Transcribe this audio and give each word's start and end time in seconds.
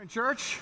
morning, 0.00 0.08
church. 0.08 0.58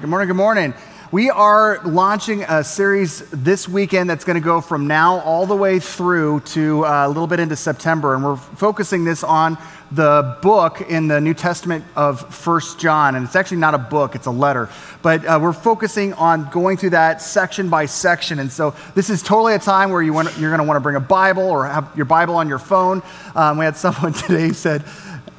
Good 0.00 0.08
morning, 0.08 0.28
good 0.28 0.36
morning. 0.36 0.74
We 1.10 1.30
are 1.30 1.80
launching 1.84 2.44
a 2.44 2.62
series 2.62 3.28
this 3.30 3.68
weekend 3.68 4.08
that's 4.08 4.24
going 4.24 4.40
to 4.40 4.44
go 4.44 4.60
from 4.60 4.86
now 4.86 5.18
all 5.18 5.46
the 5.46 5.56
way 5.56 5.80
through 5.80 6.40
to 6.40 6.86
uh, 6.86 7.06
a 7.06 7.08
little 7.08 7.26
bit 7.26 7.40
into 7.40 7.56
September. 7.56 8.14
And 8.14 8.22
we're 8.22 8.36
focusing 8.36 9.04
this 9.04 9.24
on 9.24 9.58
the 9.90 10.38
book 10.42 10.80
in 10.82 11.08
the 11.08 11.20
New 11.20 11.34
Testament 11.34 11.86
of 11.96 12.32
First 12.32 12.78
John. 12.78 13.16
And 13.16 13.26
it's 13.26 13.34
actually 13.34 13.56
not 13.56 13.74
a 13.74 13.78
book, 13.78 14.14
it's 14.14 14.26
a 14.26 14.30
letter. 14.30 14.68
But 15.02 15.24
uh, 15.24 15.40
we're 15.42 15.52
focusing 15.52 16.12
on 16.12 16.48
going 16.50 16.76
through 16.76 16.90
that 16.90 17.20
section 17.20 17.70
by 17.70 17.86
section. 17.86 18.38
And 18.38 18.52
so 18.52 18.76
this 18.94 19.10
is 19.10 19.24
totally 19.24 19.54
a 19.54 19.58
time 19.58 19.90
where 19.90 20.02
you 20.02 20.12
want, 20.12 20.38
you're 20.38 20.50
going 20.50 20.60
to 20.60 20.64
want 20.64 20.76
to 20.76 20.82
bring 20.82 20.94
a 20.94 21.00
Bible 21.00 21.50
or 21.50 21.66
have 21.66 21.90
your 21.96 22.06
Bible 22.06 22.36
on 22.36 22.48
your 22.48 22.60
phone. 22.60 23.02
Um, 23.34 23.58
we 23.58 23.64
had 23.64 23.76
someone 23.76 24.12
today 24.26 24.46
who 24.46 24.54
said, 24.54 24.84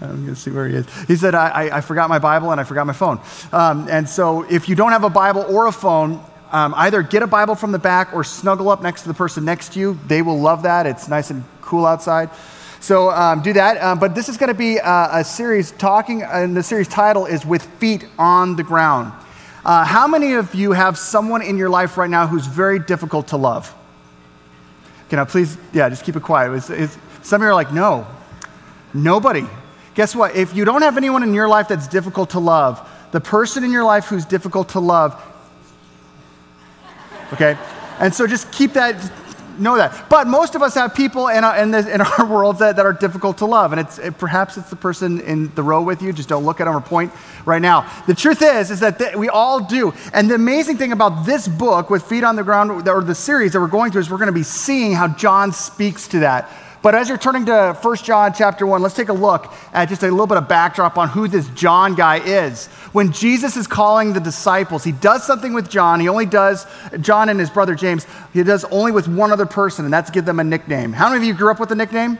I'm 0.01 0.23
going 0.23 0.27
to 0.27 0.35
see 0.35 0.51
where 0.51 0.67
he 0.67 0.75
is. 0.75 1.03
He 1.07 1.15
said, 1.15 1.35
I, 1.35 1.49
I, 1.49 1.77
I, 1.77 1.81
forgot 1.81 2.09
my 2.09 2.19
Bible 2.19 2.51
and 2.51 2.61
I 2.61 2.63
forgot 2.63 2.87
my 2.87 2.93
phone. 2.93 3.19
Um, 3.51 3.87
and 3.89 4.07
so 4.07 4.43
if 4.49 4.69
you 4.69 4.75
don't 4.75 4.91
have 4.93 5.03
a 5.03 5.09
Bible 5.09 5.45
or 5.49 5.67
a 5.67 5.71
phone, 5.73 6.23
um, 6.51 6.73
either 6.77 7.01
get 7.01 7.21
a 7.21 7.27
Bible 7.27 7.55
from 7.55 7.71
the 7.71 7.79
back 7.79 8.13
or 8.13 8.23
snuggle 8.23 8.69
up 8.69 8.81
next 8.81 9.03
to 9.03 9.09
the 9.09 9.13
person 9.13 9.43
next 9.43 9.73
to 9.73 9.79
you. 9.79 9.99
They 10.07 10.21
will 10.21 10.39
love 10.39 10.63
that. 10.63 10.85
It's 10.85 11.07
nice 11.07 11.29
and 11.31 11.43
cool 11.61 11.85
outside. 11.85 12.29
So 12.79 13.11
um, 13.11 13.41
do 13.41 13.53
that. 13.53 13.81
Um, 13.81 13.99
but 13.99 14.15
this 14.15 14.29
is 14.29 14.37
going 14.37 14.47
to 14.47 14.57
be 14.57 14.77
a, 14.77 15.09
a, 15.11 15.23
series 15.23 15.71
talking, 15.71 16.23
and 16.23 16.55
the 16.55 16.63
series 16.63 16.87
title 16.87 17.25
is 17.25 17.45
With 17.45 17.63
Feet 17.79 18.05
on 18.17 18.55
the 18.55 18.63
Ground. 18.63 19.11
Uh, 19.65 19.83
how 19.83 20.07
many 20.07 20.33
of 20.33 20.55
you 20.55 20.71
have 20.71 20.97
someone 20.97 21.41
in 21.41 21.57
your 21.57 21.69
life 21.69 21.97
right 21.97 22.09
now 22.09 22.25
who's 22.25 22.47
very 22.47 22.79
difficult 22.79 23.27
to 23.27 23.37
love? 23.37 23.75
Can 25.09 25.19
I 25.19 25.25
please, 25.25 25.57
yeah, 25.73 25.89
just 25.89 26.05
keep 26.05 26.15
it 26.15 26.23
quiet. 26.23 26.53
It's, 26.55 26.69
it's, 26.69 26.97
some 27.21 27.41
of 27.41 27.45
you 27.45 27.49
are 27.49 27.53
like, 27.53 27.73
no, 27.73 28.07
nobody. 28.93 29.45
Guess 29.99 30.15
what? 30.15 30.33
If 30.33 30.55
you 30.55 30.63
don't 30.63 30.81
have 30.81 30.95
anyone 30.95 31.23
in 31.23 31.33
your 31.33 31.49
life 31.49 31.67
that's 31.67 31.85
difficult 31.85 32.29
to 32.29 32.39
love, 32.39 32.89
the 33.11 33.19
person 33.19 33.65
in 33.65 33.71
your 33.73 33.83
life 33.83 34.05
who's 34.05 34.23
difficult 34.23 34.69
to 34.69 34.79
love, 34.79 35.21
okay? 37.33 37.57
And 37.99 38.15
so 38.15 38.25
just 38.25 38.49
keep 38.49 38.71
that, 38.75 38.95
know 39.59 39.75
that. 39.75 40.09
But 40.09 40.27
most 40.27 40.55
of 40.55 40.61
us 40.61 40.75
have 40.75 40.95
people 40.95 41.27
in 41.27 41.43
our, 41.43 41.57
in, 41.57 41.75
in 41.75 41.99
our 42.17 42.25
world 42.25 42.59
that, 42.59 42.77
that 42.77 42.85
are 42.85 42.93
difficult 42.93 43.39
to 43.39 43.45
love. 43.45 43.73
And 43.73 43.81
it's, 43.81 43.99
it, 43.99 44.17
perhaps 44.17 44.55
it's 44.55 44.69
the 44.69 44.77
person 44.77 45.19
in 45.19 45.53
the 45.55 45.63
row 45.63 45.81
with 45.81 46.01
you. 46.01 46.13
Just 46.13 46.29
don't 46.29 46.45
look 46.45 46.61
at 46.61 46.63
them 46.63 46.77
or 46.77 46.79
point 46.79 47.11
right 47.45 47.61
now. 47.61 47.85
The 48.07 48.15
truth 48.15 48.41
is, 48.41 48.71
is 48.71 48.79
that 48.79 48.99
th- 48.99 49.17
we 49.17 49.27
all 49.27 49.59
do. 49.59 49.93
And 50.13 50.31
the 50.31 50.35
amazing 50.35 50.77
thing 50.77 50.93
about 50.93 51.25
this 51.25 51.45
book 51.45 51.89
with 51.89 52.03
Feet 52.03 52.23
on 52.23 52.37
the 52.37 52.43
Ground, 52.45 52.87
or 52.87 53.03
the 53.03 53.13
series 53.13 53.51
that 53.51 53.59
we're 53.59 53.67
going 53.67 53.91
through, 53.91 53.99
is 53.99 54.09
we're 54.09 54.15
going 54.15 54.27
to 54.27 54.31
be 54.31 54.43
seeing 54.43 54.93
how 54.93 55.09
John 55.09 55.51
speaks 55.51 56.07
to 56.07 56.19
that. 56.19 56.49
But 56.81 56.95
as 56.95 57.09
you're 57.09 57.17
turning 57.17 57.45
to 57.47 57.77
1 57.81 57.95
John 57.97 58.33
chapter 58.33 58.65
1, 58.65 58.81
let's 58.81 58.95
take 58.95 59.09
a 59.09 59.13
look 59.13 59.53
at 59.73 59.89
just 59.89 60.01
a 60.01 60.09
little 60.09 60.27
bit 60.27 60.37
of 60.37 60.47
backdrop 60.47 60.97
on 60.97 61.09
who 61.09 61.27
this 61.27 61.47
John 61.49 61.93
guy 61.93 62.19
is. 62.19 62.67
When 62.93 63.11
Jesus 63.11 63.57
is 63.57 63.67
calling 63.67 64.13
the 64.13 64.21
disciples, 64.21 64.85
he 64.85 64.93
does 64.93 65.25
something 65.25 65.53
with 65.53 65.69
John. 65.69 65.99
He 65.99 66.07
only 66.07 66.25
does, 66.25 66.65
John 67.01 67.27
and 67.27 67.37
his 67.37 67.49
brother 67.49 67.75
James, 67.75 68.07
he 68.31 68.43
does 68.43 68.63
only 68.65 68.93
with 68.93 69.09
one 69.09 69.33
other 69.33 69.45
person, 69.45 69.83
and 69.83 69.93
that's 69.93 70.09
give 70.09 70.23
them 70.23 70.39
a 70.39 70.43
nickname. 70.43 70.93
How 70.93 71.09
many 71.09 71.21
of 71.21 71.27
you 71.27 71.33
grew 71.33 71.51
up 71.51 71.59
with 71.59 71.71
a 71.73 71.75
nickname? 71.75 72.17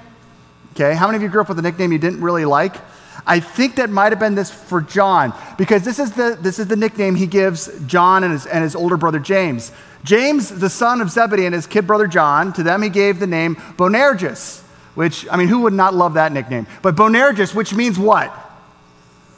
Okay, 0.74 0.94
how 0.94 1.08
many 1.08 1.16
of 1.16 1.24
you 1.24 1.30
grew 1.30 1.42
up 1.42 1.50
with 1.50 1.60
a 1.60 1.62
nickname 1.62 1.94
you 1.94 2.00
didn't 2.00 2.22
really 2.22 2.46
like? 2.46 2.76
I 3.26 3.40
think 3.40 3.76
that 3.76 3.90
might 3.90 4.12
have 4.12 4.20
been 4.20 4.36
this 4.36 4.52
for 4.52 4.82
John, 4.82 5.34
because 5.58 5.84
this 5.84 6.00
is 6.00 6.12
the, 6.12 6.38
this 6.40 6.60
is 6.60 6.68
the 6.68 6.76
nickname 6.76 7.16
he 7.16 7.28
gives 7.28 7.70
John 7.86 8.26
and 8.26 8.34
his, 8.34 8.46
and 8.46 8.64
his 8.64 8.76
older 8.76 8.98
brother 8.98 9.20
James. 9.20 9.72
James, 10.04 10.50
the 10.50 10.70
son 10.70 11.02
of 11.02 11.10
Zebedee, 11.10 11.46
and 11.46 11.54
his 11.54 11.68
kid 11.68 11.86
brother 11.86 12.08
John, 12.08 12.54
to 12.54 12.64
them 12.64 12.82
he 12.82 12.90
gave 12.90 13.20
the 13.20 13.28
name 13.28 13.56
Boanerges, 13.78 14.62
which, 14.96 15.28
I 15.30 15.38
mean, 15.38 15.48
who 15.48 15.62
would 15.62 15.74
not 15.74 15.94
love 15.94 16.14
that 16.14 16.32
nickname? 16.32 16.68
But 16.82 16.96
Boanerges, 16.96 17.54
which 17.54 17.74
means 17.74 18.00
what? 18.00 18.34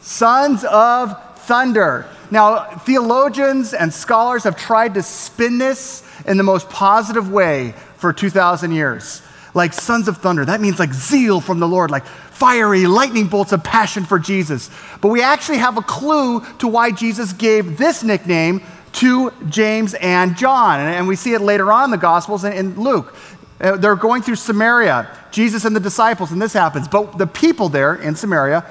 Sons 0.01 0.63
of 0.63 1.17
thunder. 1.39 2.07
Now, 2.29 2.63
theologians 2.79 3.73
and 3.73 3.93
scholars 3.93 4.43
have 4.43 4.55
tried 4.55 4.93
to 4.93 5.03
spin 5.03 5.57
this 5.57 6.03
in 6.25 6.37
the 6.37 6.43
most 6.43 6.69
positive 6.69 7.31
way 7.31 7.73
for 7.97 8.13
2,000 8.13 8.71
years. 8.71 9.21
Like 9.53 9.73
sons 9.73 10.07
of 10.07 10.17
thunder, 10.17 10.45
that 10.45 10.61
means 10.61 10.79
like 10.79 10.93
zeal 10.93 11.41
from 11.41 11.59
the 11.59 11.67
Lord, 11.67 11.91
like 11.91 12.05
fiery 12.05 12.87
lightning 12.87 13.27
bolts 13.27 13.51
of 13.51 13.63
passion 13.63 14.05
for 14.05 14.17
Jesus. 14.17 14.69
But 15.01 15.09
we 15.09 15.21
actually 15.21 15.57
have 15.57 15.77
a 15.77 15.81
clue 15.81 16.45
to 16.59 16.67
why 16.67 16.91
Jesus 16.91 17.33
gave 17.33 17.77
this 17.77 18.01
nickname 18.03 18.63
to 18.93 19.31
James 19.47 19.93
and 19.95 20.37
John. 20.37 20.79
And, 20.79 21.07
we 21.07 21.15
see 21.15 21.33
it 21.33 21.41
later 21.41 21.71
on 21.71 21.85
in 21.85 21.91
the 21.91 21.97
Gospels 21.97 22.43
and 22.43 22.53
in, 22.53 22.79
Luke. 22.79 23.15
Uh, 23.59 23.77
they're 23.77 23.95
going 23.95 24.21
through 24.21 24.35
Samaria, 24.35 25.07
Jesus 25.31 25.65
and 25.65 25.75
the 25.75 25.79
disciples, 25.79 26.31
and 26.31 26.41
this 26.41 26.53
happens. 26.53 26.87
But 26.87 27.17
the 27.17 27.27
people 27.27 27.69
there 27.69 27.95
in 27.95 28.15
Samaria 28.15 28.65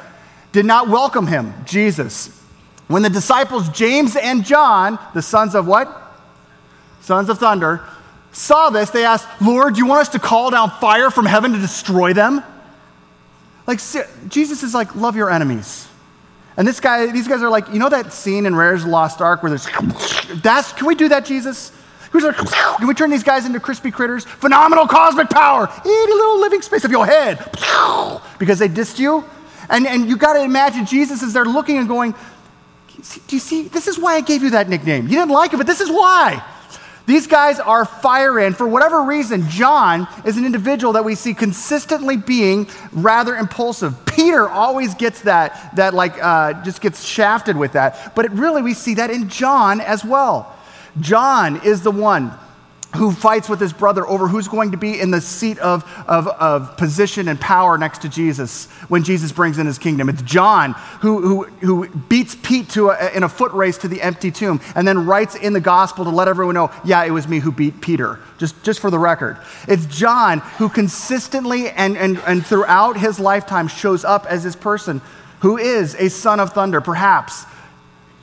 did 0.52 0.66
not 0.66 0.88
welcome 0.88 1.26
him, 1.26 1.54
Jesus. 1.64 2.36
When 2.88 3.02
the 3.02 3.10
disciples, 3.10 3.68
James 3.68 4.16
and 4.16 4.44
John, 4.44 4.98
the 5.14 5.22
sons 5.22 5.54
of 5.54 5.66
what? 5.66 5.96
Sons 7.02 7.28
of 7.28 7.38
thunder, 7.38 7.84
saw 8.32 8.70
this, 8.70 8.90
they 8.90 9.04
asked, 9.04 9.28
Lord, 9.40 9.74
do 9.74 9.78
you 9.78 9.86
want 9.86 10.02
us 10.02 10.08
to 10.10 10.18
call 10.18 10.50
down 10.50 10.70
fire 10.70 11.10
from 11.10 11.26
heaven 11.26 11.52
to 11.52 11.58
destroy 11.58 12.12
them? 12.12 12.42
Like, 13.66 13.78
Jesus 14.28 14.62
is 14.62 14.74
like, 14.74 14.96
love 14.96 15.16
your 15.16 15.30
enemies. 15.30 15.86
And 16.56 16.66
this 16.66 16.80
guy, 16.80 17.06
these 17.06 17.28
guys 17.28 17.42
are 17.42 17.50
like, 17.50 17.68
you 17.68 17.78
know 17.78 17.88
that 17.88 18.12
scene 18.12 18.44
in 18.46 18.54
the 18.54 18.84
Lost 18.86 19.20
Ark 19.20 19.42
where 19.42 19.50
there's, 19.50 19.66
that's, 20.42 20.72
can 20.72 20.86
we 20.86 20.94
do 20.94 21.08
that, 21.08 21.24
Jesus? 21.24 21.72
Like, 22.12 22.36
can 22.36 22.88
we 22.88 22.94
turn 22.94 23.10
these 23.10 23.22
guys 23.22 23.46
into 23.46 23.60
crispy 23.60 23.90
critters? 23.90 24.24
Phenomenal 24.24 24.86
cosmic 24.86 25.30
power, 25.30 25.68
itty 25.68 26.12
little 26.12 26.40
living 26.40 26.60
space 26.60 26.84
of 26.84 26.90
your 26.90 27.06
head. 27.06 27.38
Because 28.38 28.58
they 28.58 28.68
dissed 28.68 28.98
you. 28.98 29.24
And, 29.68 29.86
and 29.86 30.08
you 30.08 30.16
got 30.16 30.32
to 30.32 30.42
imagine 30.42 30.86
Jesus 30.86 31.22
is 31.22 31.32
there 31.32 31.44
looking 31.44 31.78
and 31.78 31.88
going, 31.88 32.14
do 33.28 33.36
you 33.36 33.38
see? 33.38 33.68
This 33.68 33.86
is 33.86 33.98
why 33.98 34.16
I 34.16 34.20
gave 34.20 34.42
you 34.42 34.50
that 34.50 34.68
nickname. 34.68 35.04
You 35.04 35.14
didn't 35.14 35.30
like 35.30 35.54
it, 35.54 35.56
but 35.56 35.66
this 35.66 35.80
is 35.80 35.88
why. 35.88 36.44
These 37.10 37.26
guys 37.26 37.58
are 37.58 37.84
fire 37.84 38.38
in. 38.38 38.54
For 38.54 38.68
whatever 38.68 39.02
reason, 39.02 39.48
John 39.48 40.06
is 40.24 40.36
an 40.36 40.46
individual 40.46 40.92
that 40.92 41.04
we 41.04 41.16
see 41.16 41.34
consistently 41.34 42.16
being 42.16 42.68
rather 42.92 43.34
impulsive. 43.34 44.06
Peter 44.06 44.48
always 44.48 44.94
gets 44.94 45.22
that, 45.22 45.74
that 45.74 45.92
like, 45.92 46.22
uh, 46.22 46.62
just 46.62 46.80
gets 46.80 47.04
shafted 47.04 47.56
with 47.56 47.72
that. 47.72 48.14
But 48.14 48.26
it 48.26 48.30
really, 48.30 48.62
we 48.62 48.74
see 48.74 48.94
that 48.94 49.10
in 49.10 49.28
John 49.28 49.80
as 49.80 50.04
well. 50.04 50.56
John 51.00 51.60
is 51.64 51.82
the 51.82 51.90
one 51.90 52.30
who 52.96 53.12
fights 53.12 53.48
with 53.48 53.60
his 53.60 53.72
brother 53.72 54.06
over 54.06 54.26
who's 54.26 54.48
going 54.48 54.72
to 54.72 54.76
be 54.76 54.98
in 55.00 55.10
the 55.10 55.20
seat 55.20 55.58
of, 55.58 55.84
of, 56.08 56.26
of, 56.26 56.76
position 56.76 57.28
and 57.28 57.40
power 57.40 57.78
next 57.78 58.02
to 58.02 58.08
Jesus 58.08 58.66
when 58.88 59.04
Jesus 59.04 59.30
brings 59.30 59.58
in 59.58 59.66
his 59.66 59.78
kingdom. 59.78 60.08
It's 60.08 60.22
John 60.22 60.72
who, 61.00 61.20
who, 61.20 61.44
who 61.60 61.88
beats 61.88 62.34
Pete 62.42 62.68
to 62.70 62.90
a, 62.90 63.10
in 63.12 63.22
a 63.22 63.28
foot 63.28 63.52
race 63.52 63.78
to 63.78 63.88
the 63.88 64.02
empty 64.02 64.30
tomb 64.30 64.60
and 64.74 64.88
then 64.88 65.06
writes 65.06 65.36
in 65.36 65.52
the 65.52 65.60
gospel 65.60 66.04
to 66.04 66.10
let 66.10 66.26
everyone 66.26 66.54
know, 66.54 66.70
yeah, 66.84 67.04
it 67.04 67.10
was 67.10 67.28
me 67.28 67.38
who 67.38 67.52
beat 67.52 67.80
Peter, 67.80 68.18
just, 68.38 68.60
just 68.64 68.80
for 68.80 68.90
the 68.90 68.98
record. 68.98 69.38
It's 69.68 69.86
John 69.86 70.40
who 70.58 70.68
consistently 70.68 71.70
and, 71.70 71.96
and, 71.96 72.18
and 72.26 72.44
throughout 72.44 72.96
his 72.98 73.20
lifetime 73.20 73.68
shows 73.68 74.04
up 74.04 74.26
as 74.26 74.42
this 74.42 74.56
person 74.56 75.00
who 75.40 75.56
is 75.58 75.94
a 75.94 76.10
son 76.10 76.40
of 76.40 76.52
thunder, 76.52 76.80
perhaps 76.80 77.44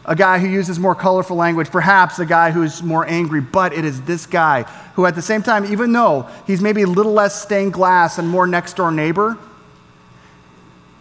a 0.07 0.15
guy 0.15 0.39
who 0.39 0.47
uses 0.47 0.79
more 0.79 0.95
colorful 0.95 1.35
language, 1.35 1.69
perhaps 1.69 2.17
a 2.17 2.25
guy 2.25 2.51
who's 2.51 2.81
more 2.81 3.05
angry, 3.05 3.41
but 3.41 3.73
it 3.73 3.83
is 3.83 4.01
this 4.03 4.25
guy 4.25 4.63
who, 4.95 5.05
at 5.05 5.15
the 5.15 5.21
same 5.21 5.43
time, 5.43 5.65
even 5.65 5.91
though 5.91 6.29
he's 6.47 6.61
maybe 6.61 6.81
a 6.81 6.87
little 6.87 7.11
less 7.11 7.41
stained 7.41 7.73
glass 7.73 8.17
and 8.17 8.27
more 8.27 8.47
next 8.47 8.77
door 8.77 8.89
neighbor, 8.89 9.37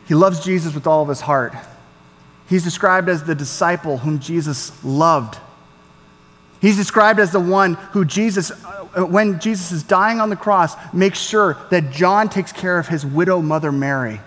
he 0.09 0.15
loves 0.15 0.45
Jesus 0.45 0.75
with 0.75 0.89
all 0.89 1.03
of 1.03 1.09
his 1.09 1.21
heart. 1.21 1.55
He's 2.49 2.65
described 2.65 3.09
as 3.09 3.25
the 3.25 3.35
disciple 3.35 3.99
whom 3.99 4.19
Jesus 4.19 4.73
loved. 4.85 5.39
He's 6.61 6.77
described 6.77 7.21
as 7.21 7.31
the 7.31 7.41
one 7.41 7.75
who 7.75 8.05
Jesus, 8.05 8.51
uh, 8.51 9.05
when 9.05 9.39
Jesus 9.39 9.71
is 9.71 9.83
dying 9.85 10.21
on 10.21 10.31
the 10.31 10.37
cross, 10.37 10.75
makes 10.93 11.21
sure 11.21 11.57
that 11.71 11.93
John 11.93 12.29
takes 12.29 12.51
care 12.51 12.79
of 12.79 12.89
his 12.89 13.07
widow 13.07 13.41
mother 13.41 13.71
Mary. 13.71 14.21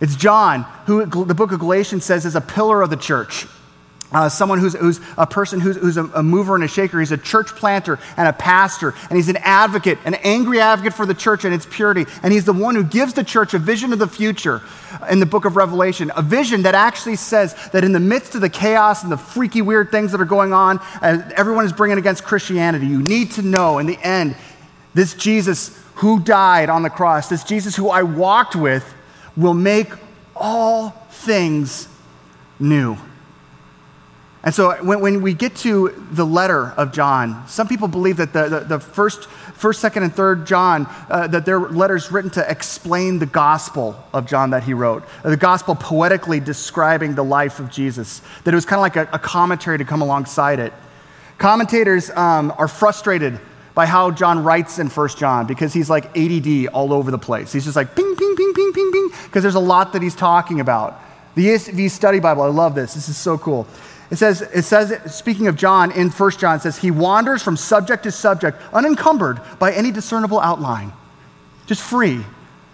It's 0.00 0.16
John, 0.16 0.62
who 0.86 1.04
the 1.04 1.34
book 1.34 1.52
of 1.52 1.60
Galatians 1.60 2.04
says 2.04 2.24
is 2.24 2.34
a 2.34 2.40
pillar 2.40 2.82
of 2.82 2.90
the 2.90 2.96
church. 2.96 3.46
Uh, 4.12 4.28
someone 4.28 4.58
who's, 4.58 4.74
who's, 4.74 5.00
a 5.16 5.26
person 5.26 5.60
who's, 5.60 5.76
who's 5.76 5.96
a, 5.96 6.04
a, 6.06 6.22
mover 6.22 6.56
and 6.56 6.64
a 6.64 6.68
shaker. 6.68 6.98
He's 6.98 7.12
a 7.12 7.16
church 7.16 7.48
planter 7.48 8.00
and 8.16 8.26
a 8.26 8.32
pastor, 8.32 8.92
and 9.08 9.16
he's 9.16 9.28
an 9.28 9.36
advocate, 9.36 9.98
an 10.04 10.14
angry 10.14 10.58
advocate 10.58 10.94
for 10.94 11.06
the 11.06 11.14
church 11.14 11.44
and 11.44 11.54
its 11.54 11.64
purity. 11.64 12.06
And 12.24 12.32
he's 12.32 12.44
the 12.44 12.52
one 12.52 12.74
who 12.74 12.82
gives 12.82 13.14
the 13.14 13.22
church 13.22 13.54
a 13.54 13.58
vision 13.60 13.92
of 13.92 14.00
the 14.00 14.08
future 14.08 14.62
in 15.08 15.20
the 15.20 15.26
book 15.26 15.44
of 15.44 15.54
Revelation, 15.54 16.10
a 16.16 16.22
vision 16.22 16.62
that 16.62 16.74
actually 16.74 17.14
says 17.14 17.54
that 17.70 17.84
in 17.84 17.92
the 17.92 18.00
midst 18.00 18.34
of 18.34 18.40
the 18.40 18.48
chaos 18.48 19.04
and 19.04 19.12
the 19.12 19.16
freaky, 19.16 19.62
weird 19.62 19.92
things 19.92 20.10
that 20.10 20.20
are 20.20 20.24
going 20.24 20.52
on, 20.52 20.78
uh, 21.00 21.30
everyone 21.36 21.64
is 21.64 21.72
bringing 21.72 21.98
against 21.98 22.24
Christianity. 22.24 22.88
You 22.88 23.00
need 23.00 23.30
to 23.32 23.42
know 23.42 23.78
in 23.78 23.86
the 23.86 23.98
end, 24.02 24.34
this 24.92 25.14
Jesus 25.14 25.78
who 25.96 26.18
died 26.18 26.68
on 26.68 26.82
the 26.82 26.90
cross, 26.90 27.28
this 27.28 27.44
Jesus 27.44 27.76
who 27.76 27.90
I 27.90 28.02
walked 28.02 28.56
with, 28.56 28.92
will 29.36 29.54
make 29.54 29.92
all 30.34 30.90
things 31.10 31.88
new. 32.58 32.96
And 34.42 34.54
so 34.54 34.72
when, 34.82 35.00
when 35.00 35.22
we 35.22 35.34
get 35.34 35.54
to 35.56 36.06
the 36.12 36.24
letter 36.24 36.68
of 36.70 36.92
John, 36.92 37.46
some 37.46 37.68
people 37.68 37.88
believe 37.88 38.16
that 38.16 38.32
the, 38.32 38.48
the, 38.48 38.60
the 38.60 38.80
first, 38.80 39.28
first, 39.28 39.80
second, 39.80 40.02
and 40.02 40.14
third 40.14 40.46
John, 40.46 40.86
uh, 41.10 41.26
that 41.26 41.44
their 41.44 41.60
letters 41.60 42.10
written 42.10 42.30
to 42.32 42.50
explain 42.50 43.18
the 43.18 43.26
gospel 43.26 44.02
of 44.14 44.26
John 44.26 44.50
that 44.50 44.62
he 44.62 44.72
wrote, 44.72 45.04
the 45.22 45.36
gospel 45.36 45.74
poetically 45.74 46.40
describing 46.40 47.14
the 47.14 47.24
life 47.24 47.60
of 47.60 47.70
Jesus, 47.70 48.22
that 48.44 48.54
it 48.54 48.56
was 48.56 48.64
kind 48.64 48.78
of 48.78 48.82
like 48.82 48.96
a, 48.96 49.14
a 49.14 49.18
commentary 49.18 49.76
to 49.76 49.84
come 49.84 50.00
alongside 50.00 50.58
it. 50.58 50.72
Commentators 51.36 52.10
um, 52.10 52.52
are 52.56 52.68
frustrated 52.68 53.38
by 53.80 53.86
how 53.86 54.10
John 54.10 54.44
writes 54.44 54.78
in 54.78 54.90
First 54.90 55.16
John 55.16 55.46
because 55.46 55.72
he's 55.72 55.88
like 55.88 56.14
ADD 56.14 56.66
all 56.66 56.92
over 56.92 57.10
the 57.10 57.16
place. 57.16 57.50
He's 57.50 57.64
just 57.64 57.76
like 57.76 57.96
ping, 57.96 58.14
ping, 58.14 58.36
ping, 58.36 58.52
ping, 58.52 58.72
ping, 58.74 58.92
ping, 58.92 59.10
because 59.24 59.40
there's 59.40 59.54
a 59.54 59.58
lot 59.58 59.94
that 59.94 60.02
he's 60.02 60.14
talking 60.14 60.60
about. 60.60 61.00
The 61.34 61.46
ESV 61.46 61.90
Study 61.90 62.20
Bible, 62.20 62.42
I 62.42 62.48
love 62.48 62.74
this. 62.74 62.92
This 62.92 63.08
is 63.08 63.16
so 63.16 63.38
cool. 63.38 63.66
It 64.10 64.16
says, 64.16 64.42
it 64.42 64.64
says, 64.64 64.92
speaking 65.14 65.46
of 65.46 65.56
John 65.56 65.92
in 65.92 66.10
1 66.10 66.30
John, 66.32 66.56
it 66.56 66.60
says, 66.60 66.76
he 66.76 66.90
wanders 66.90 67.42
from 67.42 67.56
subject 67.56 68.02
to 68.02 68.12
subject, 68.12 68.60
unencumbered 68.74 69.40
by 69.58 69.72
any 69.72 69.90
discernible 69.90 70.40
outline. 70.40 70.92
Just 71.64 71.80
free, 71.80 72.22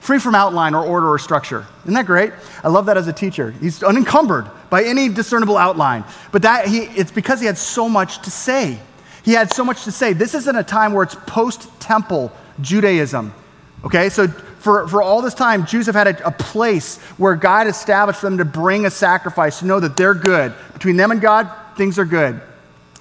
free 0.00 0.18
from 0.18 0.34
outline 0.34 0.74
or 0.74 0.84
order 0.84 1.08
or 1.08 1.20
structure. 1.20 1.64
Isn't 1.84 1.94
that 1.94 2.06
great? 2.06 2.32
I 2.64 2.68
love 2.68 2.86
that 2.86 2.96
as 2.96 3.06
a 3.06 3.12
teacher. 3.12 3.52
He's 3.52 3.80
unencumbered 3.80 4.50
by 4.70 4.82
any 4.82 5.08
discernible 5.08 5.56
outline. 5.56 6.02
But 6.32 6.42
that 6.42 6.66
he, 6.66 6.78
it's 6.80 7.12
because 7.12 7.38
he 7.38 7.46
had 7.46 7.58
so 7.58 7.88
much 7.88 8.22
to 8.22 8.30
say. 8.32 8.80
He 9.26 9.32
had 9.32 9.52
so 9.52 9.64
much 9.64 9.82
to 9.84 9.92
say. 9.92 10.12
This 10.12 10.34
isn't 10.34 10.56
a 10.56 10.62
time 10.62 10.92
where 10.92 11.02
it's 11.02 11.16
post 11.26 11.68
temple 11.80 12.32
Judaism. 12.60 13.34
Okay, 13.84 14.08
so 14.08 14.28
for, 14.28 14.86
for 14.86 15.02
all 15.02 15.20
this 15.20 15.34
time, 15.34 15.66
Jews 15.66 15.86
have 15.86 15.96
had 15.96 16.06
a, 16.06 16.28
a, 16.28 16.30
place 16.30 16.98
where 17.18 17.34
God 17.34 17.66
established 17.66 18.20
for 18.20 18.26
them 18.26 18.38
to 18.38 18.44
bring 18.44 18.86
a 18.86 18.90
sacrifice, 18.90 19.58
to 19.58 19.66
know 19.66 19.80
that 19.80 19.96
they're 19.96 20.14
good. 20.14 20.54
Between 20.72 20.96
them 20.96 21.10
and 21.10 21.20
God, 21.20 21.50
things 21.76 21.98
are 21.98 22.04
good. 22.04 22.40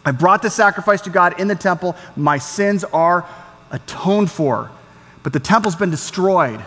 I 0.03 0.11
brought 0.11 0.41
the 0.41 0.49
sacrifice 0.49 1.01
to 1.01 1.11
God 1.11 1.39
in 1.39 1.47
the 1.47 1.55
temple. 1.55 1.95
My 2.15 2.39
sins 2.39 2.83
are 2.85 3.27
atoned 3.71 4.31
for. 4.31 4.71
But 5.21 5.31
the 5.31 5.39
temple's 5.39 5.75
been 5.75 5.91
destroyed 5.91 6.63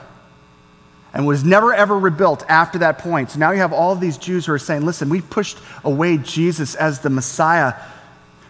and 1.13 1.27
was 1.27 1.43
never 1.43 1.75
ever 1.75 1.99
rebuilt 1.99 2.45
after 2.49 2.79
that 2.79 2.99
point. 2.99 3.33
So 3.33 3.41
now 3.41 3.51
you 3.51 3.59
have 3.59 3.73
all 3.73 3.93
of 3.93 4.01
these 4.01 4.19
Jews 4.19 4.47
who 4.47 4.53
are 4.53 4.59
saying, 4.59 4.85
listen, 4.85 5.09
we 5.09 5.21
pushed 5.21 5.59
away 5.83 6.17
Jesus 6.19 6.77
as 6.77 7.01
the 7.01 7.11
Messiah, 7.11 7.75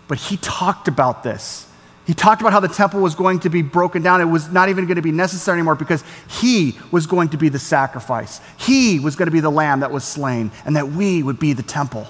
but 0.08 0.18
he 0.18 0.36
talked 0.38 0.88
about 0.88 1.22
this. 1.22 1.66
He 2.06 2.14
talked 2.14 2.40
about 2.40 2.54
how 2.54 2.60
the 2.60 2.68
temple 2.68 3.00
was 3.00 3.14
going 3.14 3.40
to 3.40 3.50
be 3.50 3.60
broken 3.60 4.00
down. 4.00 4.22
It 4.22 4.24
was 4.24 4.48
not 4.50 4.70
even 4.70 4.86
going 4.86 4.96
to 4.96 5.02
be 5.02 5.12
necessary 5.12 5.58
anymore 5.58 5.74
because 5.74 6.02
he 6.26 6.78
was 6.90 7.06
going 7.06 7.28
to 7.28 7.36
be 7.36 7.50
the 7.50 7.58
sacrifice. 7.58 8.40
He 8.56 8.98
was 8.98 9.14
going 9.14 9.26
to 9.26 9.32
be 9.32 9.40
the 9.40 9.50
lamb 9.50 9.80
that 9.80 9.90
was 9.90 10.04
slain, 10.04 10.50
and 10.64 10.74
that 10.74 10.88
we 10.88 11.22
would 11.22 11.38
be 11.38 11.52
the 11.52 11.62
temple. 11.62 12.06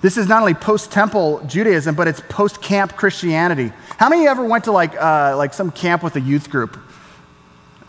This 0.00 0.16
is 0.16 0.26
not 0.26 0.40
only 0.40 0.54
post 0.54 0.90
temple 0.90 1.42
Judaism, 1.46 1.96
but 1.96 2.08
it's 2.08 2.22
post 2.30 2.62
camp 2.62 2.96
Christianity. 2.96 3.72
How 3.98 4.08
many 4.08 4.26
ever 4.26 4.44
went 4.44 4.64
to 4.64 4.72
like, 4.72 4.94
uh, 4.98 5.36
like 5.36 5.52
some 5.52 5.70
camp 5.70 6.02
with 6.02 6.16
a 6.16 6.20
youth 6.20 6.48
group? 6.48 6.78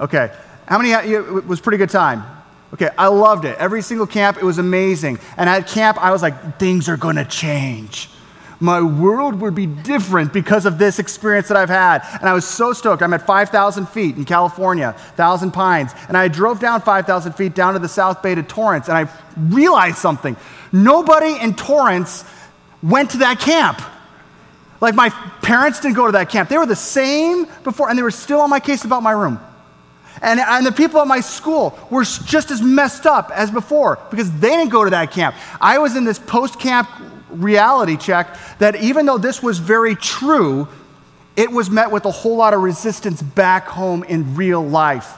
Okay. 0.01 0.35
How 0.67 0.77
many? 0.77 0.91
It 0.91 1.45
was 1.47 1.61
pretty 1.61 1.77
good 1.77 1.89
time. 1.89 2.23
Okay, 2.73 2.89
I 2.97 3.07
loved 3.07 3.45
it. 3.45 3.57
Every 3.57 3.81
single 3.81 4.05
camp, 4.05 4.37
it 4.37 4.43
was 4.43 4.57
amazing. 4.59 5.17
And 5.37 5.49
at 5.49 5.67
camp, 5.67 5.97
I 5.99 6.11
was 6.11 6.21
like, 6.21 6.59
things 6.59 6.87
are 6.89 6.97
going 6.97 7.15
to 7.15 7.25
change 7.25 8.09
my 8.59 8.81
world 8.81 9.39
would 9.41 9.55
be 9.55 9.65
different 9.65 10.33
because 10.33 10.65
of 10.65 10.77
this 10.77 10.99
experience 10.99 11.47
that 11.47 11.57
I've 11.57 11.69
had. 11.69 12.05
And 12.19 12.27
I 12.27 12.33
was 12.33 12.45
so 12.45 12.73
stoked. 12.73 13.01
I'm 13.01 13.13
at 13.13 13.25
5,000 13.25 13.87
feet 13.87 14.17
in 14.17 14.25
California, 14.25 14.93
Thousand 15.15 15.51
Pines. 15.51 15.91
And 16.07 16.17
I 16.17 16.27
drove 16.27 16.59
down 16.59 16.81
5,000 16.81 17.33
feet 17.33 17.55
down 17.55 17.73
to 17.73 17.79
the 17.79 17.87
South 17.87 18.21
Bay 18.21 18.35
to 18.35 18.43
Torrance. 18.43 18.89
And 18.89 18.97
I 18.97 19.09
realized 19.37 19.97
something. 19.97 20.35
Nobody 20.73 21.39
in 21.39 21.55
Torrance 21.55 22.25
went 22.83 23.11
to 23.11 23.17
that 23.19 23.39
camp. 23.39 23.81
Like 24.81 24.95
my 24.95 25.09
parents 25.41 25.79
didn't 25.79 25.95
go 25.95 26.05
to 26.05 26.13
that 26.13 26.29
camp. 26.29 26.49
They 26.49 26.57
were 26.57 26.65
the 26.65 26.75
same 26.75 27.47
before, 27.63 27.89
and 27.89 27.97
they 27.97 28.03
were 28.03 28.11
still 28.11 28.41
on 28.41 28.49
my 28.49 28.59
case 28.59 28.85
about 28.85 29.03
my 29.03 29.11
room. 29.11 29.39
And, 30.21 30.39
and 30.39 30.65
the 30.65 30.71
people 30.71 30.99
at 30.99 31.07
my 31.07 31.21
school 31.21 31.77
were 31.89 32.03
just 32.03 32.51
as 32.51 32.61
messed 32.61 33.05
up 33.05 33.31
as 33.33 33.51
before 33.51 33.99
because 34.09 34.31
they 34.39 34.49
didn't 34.49 34.69
go 34.69 34.83
to 34.83 34.89
that 34.89 35.11
camp. 35.11 35.35
I 35.61 35.77
was 35.77 35.95
in 35.95 36.03
this 36.03 36.19
post 36.19 36.59
camp 36.59 36.89
reality 37.31 37.97
check 37.97 38.37
that 38.59 38.75
even 38.77 39.05
though 39.05 39.17
this 39.17 39.41
was 39.41 39.59
very 39.59 39.95
true, 39.95 40.67
it 41.35 41.51
was 41.51 41.69
met 41.69 41.91
with 41.91 42.05
a 42.05 42.11
whole 42.11 42.35
lot 42.35 42.53
of 42.53 42.61
resistance 42.61 43.21
back 43.21 43.67
home 43.67 44.03
in 44.03 44.35
real 44.35 44.65
life. 44.65 45.15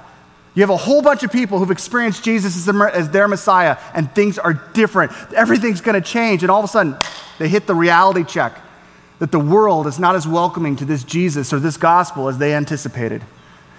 You 0.54 0.62
have 0.64 0.70
a 0.70 0.78
whole 0.78 1.02
bunch 1.02 1.24
of 1.24 1.32
people 1.32 1.60
who've 1.60 1.72
experienced 1.72 2.24
Jesus 2.24 2.68
as 2.68 3.10
their 3.10 3.28
Messiah, 3.28 3.78
and 3.94 4.14
things 4.14 4.38
are 4.38 4.54
different. 4.74 5.14
Everything's 5.34 5.80
going 5.80 6.02
to 6.02 6.08
change, 6.08 6.44
and 6.44 6.52
all 6.52 6.60
of 6.60 6.66
a 6.66 6.68
sudden, 6.68 6.98
they 7.40 7.48
hit 7.48 7.68
the 7.68 7.76
reality 7.76 8.24
check 8.24 8.60
that 9.20 9.32
the 9.32 9.40
world 9.40 9.88
is 9.88 9.98
not 9.98 10.16
as 10.16 10.28
welcoming 10.28 10.76
to 10.76 10.86
this 10.86 11.04
Jesus 11.04 11.54
or 11.54 11.60
this 11.60 11.78
gospel 11.78 12.28
as 12.28 12.38
they 12.38 12.54
anticipated. 12.54 13.24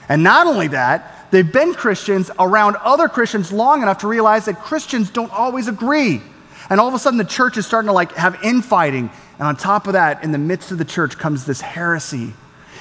And 0.09 0.23
not 0.23 0.47
only 0.47 0.69
that, 0.69 1.31
they've 1.31 1.53
been 1.53 1.75
Christians 1.75 2.31
around 2.39 2.77
other 2.77 3.09
Christians 3.09 3.53
long 3.53 3.83
enough 3.83 3.99
to 3.99 4.09
realize 4.09 4.47
that 4.47 4.59
Christians 4.61 5.11
don't 5.11 5.33
always 5.33 5.69
agree. 5.69 6.23
And 6.71 6.81
all 6.81 6.89
of 6.89 6.95
a 6.95 6.99
sudden, 6.99 7.19
the 7.19 7.25
church 7.25 7.57
is 7.57 7.67
starting 7.67 7.89
to 7.89 7.93
like 7.93 8.13
have 8.13 8.43
infighting. 8.43 9.11
And 9.39 9.49
on 9.49 9.57
top 9.57 9.87
of 9.87 9.95
that, 9.95 10.23
in 10.23 10.33
the 10.33 10.39
midst 10.39 10.71
of 10.71 10.79
the 10.79 10.85
church 10.85 11.19
comes 11.19 11.45
this 11.45 11.61
heresy. 11.61 12.35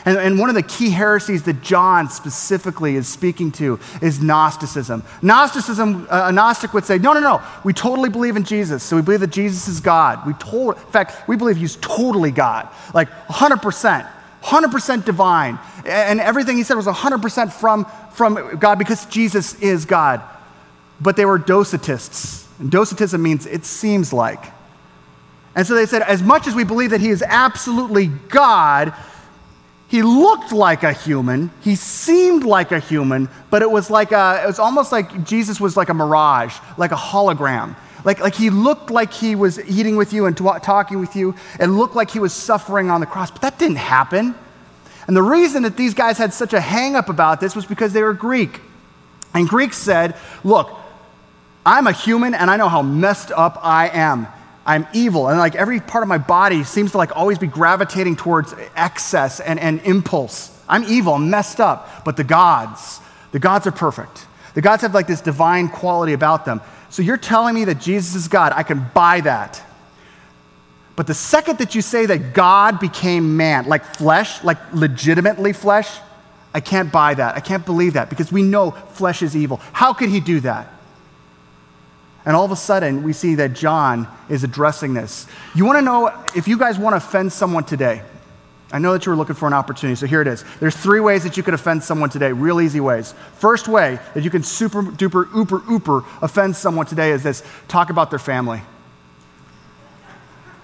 And, 0.05 0.17
and 0.17 0.39
one 0.39 0.49
of 0.49 0.55
the 0.55 0.63
key 0.63 0.89
heresies 0.89 1.43
that 1.43 1.61
John 1.61 2.09
specifically 2.09 2.95
is 2.95 3.07
speaking 3.07 3.51
to 3.53 3.79
is 4.01 4.21
Gnosticism. 4.21 5.03
Gnosticism, 5.21 6.07
uh, 6.09 6.25
a 6.27 6.31
Gnostic 6.31 6.73
would 6.73 6.85
say, 6.85 6.97
no, 6.97 7.13
no, 7.13 7.19
no, 7.19 7.41
we 7.63 7.73
totally 7.73 8.09
believe 8.09 8.35
in 8.35 8.43
Jesus. 8.43 8.81
So 8.83 8.95
we 8.95 9.01
believe 9.01 9.19
that 9.19 9.29
Jesus 9.29 9.67
is 9.67 9.79
God. 9.79 10.25
We 10.25 10.33
told, 10.33 10.75
in 10.77 10.83
fact, 10.85 11.27
we 11.27 11.35
believe 11.35 11.57
he's 11.57 11.75
totally 11.77 12.31
God, 12.31 12.67
like 12.93 13.09
100%. 13.27 14.09
100% 14.43 15.05
divine. 15.05 15.59
And 15.85 16.19
everything 16.19 16.57
he 16.57 16.63
said 16.63 16.75
was 16.75 16.87
100% 16.87 17.53
from, 17.53 17.85
from 18.11 18.57
God 18.57 18.79
because 18.79 19.05
Jesus 19.05 19.53
is 19.61 19.85
God. 19.85 20.21
But 20.99 21.15
they 21.15 21.25
were 21.25 21.37
Docetists. 21.37 22.40
And 22.61 22.71
Docetism 22.71 23.21
means 23.21 23.45
it 23.47 23.65
seems 23.65 24.13
like. 24.13 24.45
And 25.55 25.67
so 25.67 25.75
they 25.75 25.87
said, 25.87 26.03
as 26.03 26.21
much 26.21 26.47
as 26.47 26.55
we 26.55 26.63
believe 26.63 26.91
that 26.91 27.01
he 27.01 27.09
is 27.09 27.23
absolutely 27.27 28.07
God, 28.07 28.93
he 29.87 30.03
looked 30.03 30.53
like 30.53 30.83
a 30.83 30.93
human, 30.93 31.51
he 31.61 31.75
seemed 31.75 32.45
like 32.45 32.71
a 32.71 32.79
human, 32.79 33.27
but 33.49 33.61
it 33.61 33.69
was 33.69 33.89
like 33.89 34.13
a, 34.13 34.41
it 34.43 34.47
was 34.47 34.59
almost 34.59 34.91
like 34.91 35.25
Jesus 35.25 35.59
was 35.59 35.75
like 35.75 35.89
a 35.89 35.93
mirage, 35.93 36.55
like 36.77 36.91
a 36.91 36.95
hologram. 36.95 37.75
Like, 38.05 38.19
like 38.19 38.35
he 38.35 38.49
looked 38.49 38.91
like 38.91 39.11
he 39.11 39.35
was 39.35 39.59
eating 39.67 39.95
with 39.97 40.13
you 40.13 40.27
and 40.27 40.37
t- 40.37 40.45
talking 40.61 40.99
with 40.99 41.15
you. 41.15 41.35
It 41.59 41.67
looked 41.67 41.95
like 41.95 42.11
he 42.11 42.19
was 42.19 42.31
suffering 42.31 42.89
on 42.89 43.01
the 43.01 43.07
cross, 43.07 43.31
but 43.31 43.41
that 43.41 43.59
didn't 43.59 43.77
happen. 43.77 44.35
And 45.07 45.17
the 45.17 45.23
reason 45.23 45.63
that 45.63 45.77
these 45.77 45.95
guys 45.95 46.17
had 46.17 46.31
such 46.31 46.53
a 46.53 46.61
hang 46.61 46.95
up 46.95 47.09
about 47.09 47.41
this 47.41 47.55
was 47.55 47.65
because 47.65 47.91
they 47.91 48.03
were 48.03 48.13
Greek. 48.13 48.61
And 49.33 49.49
Greeks 49.49 49.77
said, 49.77 50.15
look, 50.43 50.77
I'm 51.65 51.87
a 51.87 51.91
human 51.91 52.33
and 52.33 52.49
I 52.49 52.57
know 52.57 52.69
how 52.69 52.81
messed 52.81 53.31
up 53.31 53.59
I 53.61 53.89
am. 53.89 54.27
I'm 54.65 54.87
evil. 54.93 55.27
And 55.27 55.37
like 55.37 55.55
every 55.55 55.79
part 55.79 56.03
of 56.03 56.07
my 56.07 56.17
body 56.17 56.63
seems 56.63 56.91
to 56.91 56.97
like 56.97 57.15
always 57.15 57.37
be 57.37 57.47
gravitating 57.47 58.15
towards 58.15 58.53
excess 58.75 59.39
and, 59.39 59.59
and 59.59 59.81
impulse. 59.81 60.57
I'm 60.67 60.83
evil, 60.85 61.15
I'm 61.15 61.29
messed 61.29 61.59
up. 61.59 62.05
But 62.05 62.17
the 62.17 62.23
gods, 62.23 62.99
the 63.31 63.39
gods 63.39 63.67
are 63.67 63.71
perfect. 63.71 64.27
The 64.53 64.61
gods 64.61 64.81
have 64.81 64.93
like 64.93 65.07
this 65.07 65.21
divine 65.21 65.69
quality 65.69 66.13
about 66.13 66.45
them. 66.45 66.61
So 66.89 67.01
you're 67.01 67.17
telling 67.17 67.55
me 67.55 67.65
that 67.65 67.79
Jesus 67.79 68.15
is 68.15 68.27
God. 68.27 68.53
I 68.55 68.63
can 68.63 68.85
buy 68.93 69.21
that. 69.21 69.61
But 70.95 71.07
the 71.07 71.13
second 71.13 71.59
that 71.59 71.73
you 71.73 71.81
say 71.81 72.05
that 72.05 72.33
God 72.33 72.79
became 72.79 73.37
man, 73.37 73.67
like 73.67 73.83
flesh, 73.95 74.43
like 74.43 74.57
legitimately 74.73 75.53
flesh, 75.53 75.89
I 76.53 76.59
can't 76.59 76.91
buy 76.91 77.13
that. 77.13 77.35
I 77.35 77.39
can't 77.39 77.65
believe 77.65 77.93
that 77.93 78.09
because 78.09 78.31
we 78.31 78.43
know 78.43 78.71
flesh 78.71 79.21
is 79.21 79.35
evil. 79.35 79.57
How 79.71 79.93
could 79.93 80.09
he 80.09 80.19
do 80.19 80.41
that? 80.41 80.67
And 82.25 82.35
all 82.35 82.45
of 82.45 82.51
a 82.51 82.55
sudden, 82.55 83.03
we 83.03 83.13
see 83.13 83.35
that 83.35 83.53
John 83.53 84.07
is 84.29 84.43
addressing 84.43 84.93
this. 84.93 85.25
You 85.55 85.65
want 85.65 85.77
to 85.77 85.81
know 85.81 86.07
if 86.35 86.47
you 86.47 86.57
guys 86.57 86.77
want 86.77 86.93
to 86.93 86.97
offend 86.97 87.33
someone 87.33 87.63
today? 87.63 88.03
I 88.71 88.79
know 88.79 88.93
that 88.93 89.05
you 89.05 89.09
were 89.09 89.17
looking 89.17 89.35
for 89.35 89.47
an 89.47 89.53
opportunity, 89.53 89.95
so 89.95 90.05
here 90.05 90.21
it 90.21 90.27
is. 90.27 90.45
There's 90.59 90.75
three 90.75 91.01
ways 91.01 91.23
that 91.23 91.35
you 91.35 91.43
could 91.43 91.53
offend 91.53 91.83
someone 91.83 92.09
today, 92.09 92.31
real 92.31 92.61
easy 92.61 92.79
ways. 92.79 93.13
First 93.33 93.67
way 93.67 93.99
that 94.13 94.23
you 94.23 94.29
can 94.29 94.43
super 94.43 94.81
duper, 94.81 95.25
ooper, 95.33 95.61
ooper 95.69 96.05
offend 96.21 96.55
someone 96.55 96.85
today 96.85 97.11
is 97.11 97.21
this 97.23 97.43
talk 97.67 97.89
about 97.89 98.09
their 98.11 98.19
family. 98.19 98.61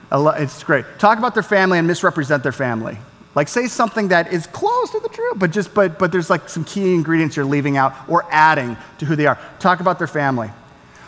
It's 0.09 0.63
great. 0.63 0.85
Talk 0.99 1.17
about 1.17 1.33
their 1.33 1.43
family 1.43 1.79
and 1.79 1.87
misrepresent 1.87 2.43
their 2.43 2.53
family. 2.53 2.97
Like 3.35 3.49
say 3.49 3.67
something 3.67 4.07
that 4.07 4.31
is 4.31 4.47
close 4.47 4.91
to 4.91 4.99
the 5.01 5.09
truth, 5.09 5.37
but 5.37 5.51
just 5.51 5.73
but 5.73 5.99
but 5.99 6.11
there's 6.11 6.29
like 6.29 6.47
some 6.47 6.63
key 6.63 6.93
ingredients 6.93 7.35
you're 7.35 7.45
leaving 7.45 7.75
out 7.75 7.93
or 8.07 8.25
adding 8.31 8.77
to 8.99 9.05
who 9.05 9.17
they 9.17 9.27
are. 9.27 9.37
Talk 9.59 9.81
about 9.81 9.97
their 9.97 10.07
family. 10.07 10.49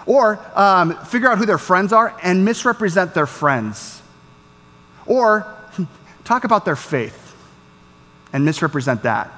Or 0.06 0.40
um, 0.56 0.96
figure 1.06 1.30
out 1.30 1.38
who 1.38 1.46
their 1.46 1.58
friends 1.58 1.94
are 1.94 2.18
and 2.24 2.46
misrepresent 2.46 3.14
their 3.14 3.28
friends. 3.28 4.02
Or 5.06 5.46
talk 6.24 6.44
about 6.44 6.66
their 6.66 6.76
faith 6.76 7.36
and 8.34 8.46
misrepresent 8.46 9.04
that. 9.04 9.32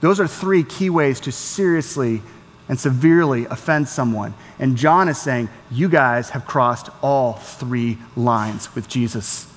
Those 0.00 0.20
are 0.20 0.26
three 0.26 0.64
key 0.64 0.90
ways 0.90 1.20
to 1.20 1.32
seriously 1.32 2.22
and 2.68 2.78
severely 2.78 3.44
offend 3.46 3.88
someone. 3.88 4.34
And 4.58 4.76
John 4.76 5.08
is 5.08 5.18
saying, 5.18 5.48
You 5.70 5.88
guys 5.88 6.30
have 6.30 6.46
crossed 6.46 6.88
all 7.02 7.34
three 7.34 7.98
lines 8.16 8.74
with 8.74 8.88
Jesus. 8.88 9.50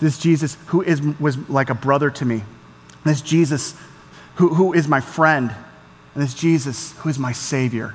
This 0.00 0.18
Jesus 0.18 0.56
who 0.66 0.82
is, 0.82 1.00
was 1.20 1.38
like 1.48 1.70
a 1.70 1.74
brother 1.74 2.10
to 2.10 2.24
me. 2.24 2.42
This 3.04 3.20
Jesus 3.20 3.74
who, 4.36 4.54
who 4.54 4.72
is 4.72 4.88
my 4.88 5.00
friend. 5.00 5.54
And 6.14 6.22
this 6.22 6.34
Jesus 6.34 6.92
who 6.98 7.08
is 7.08 7.18
my 7.18 7.32
Savior. 7.32 7.94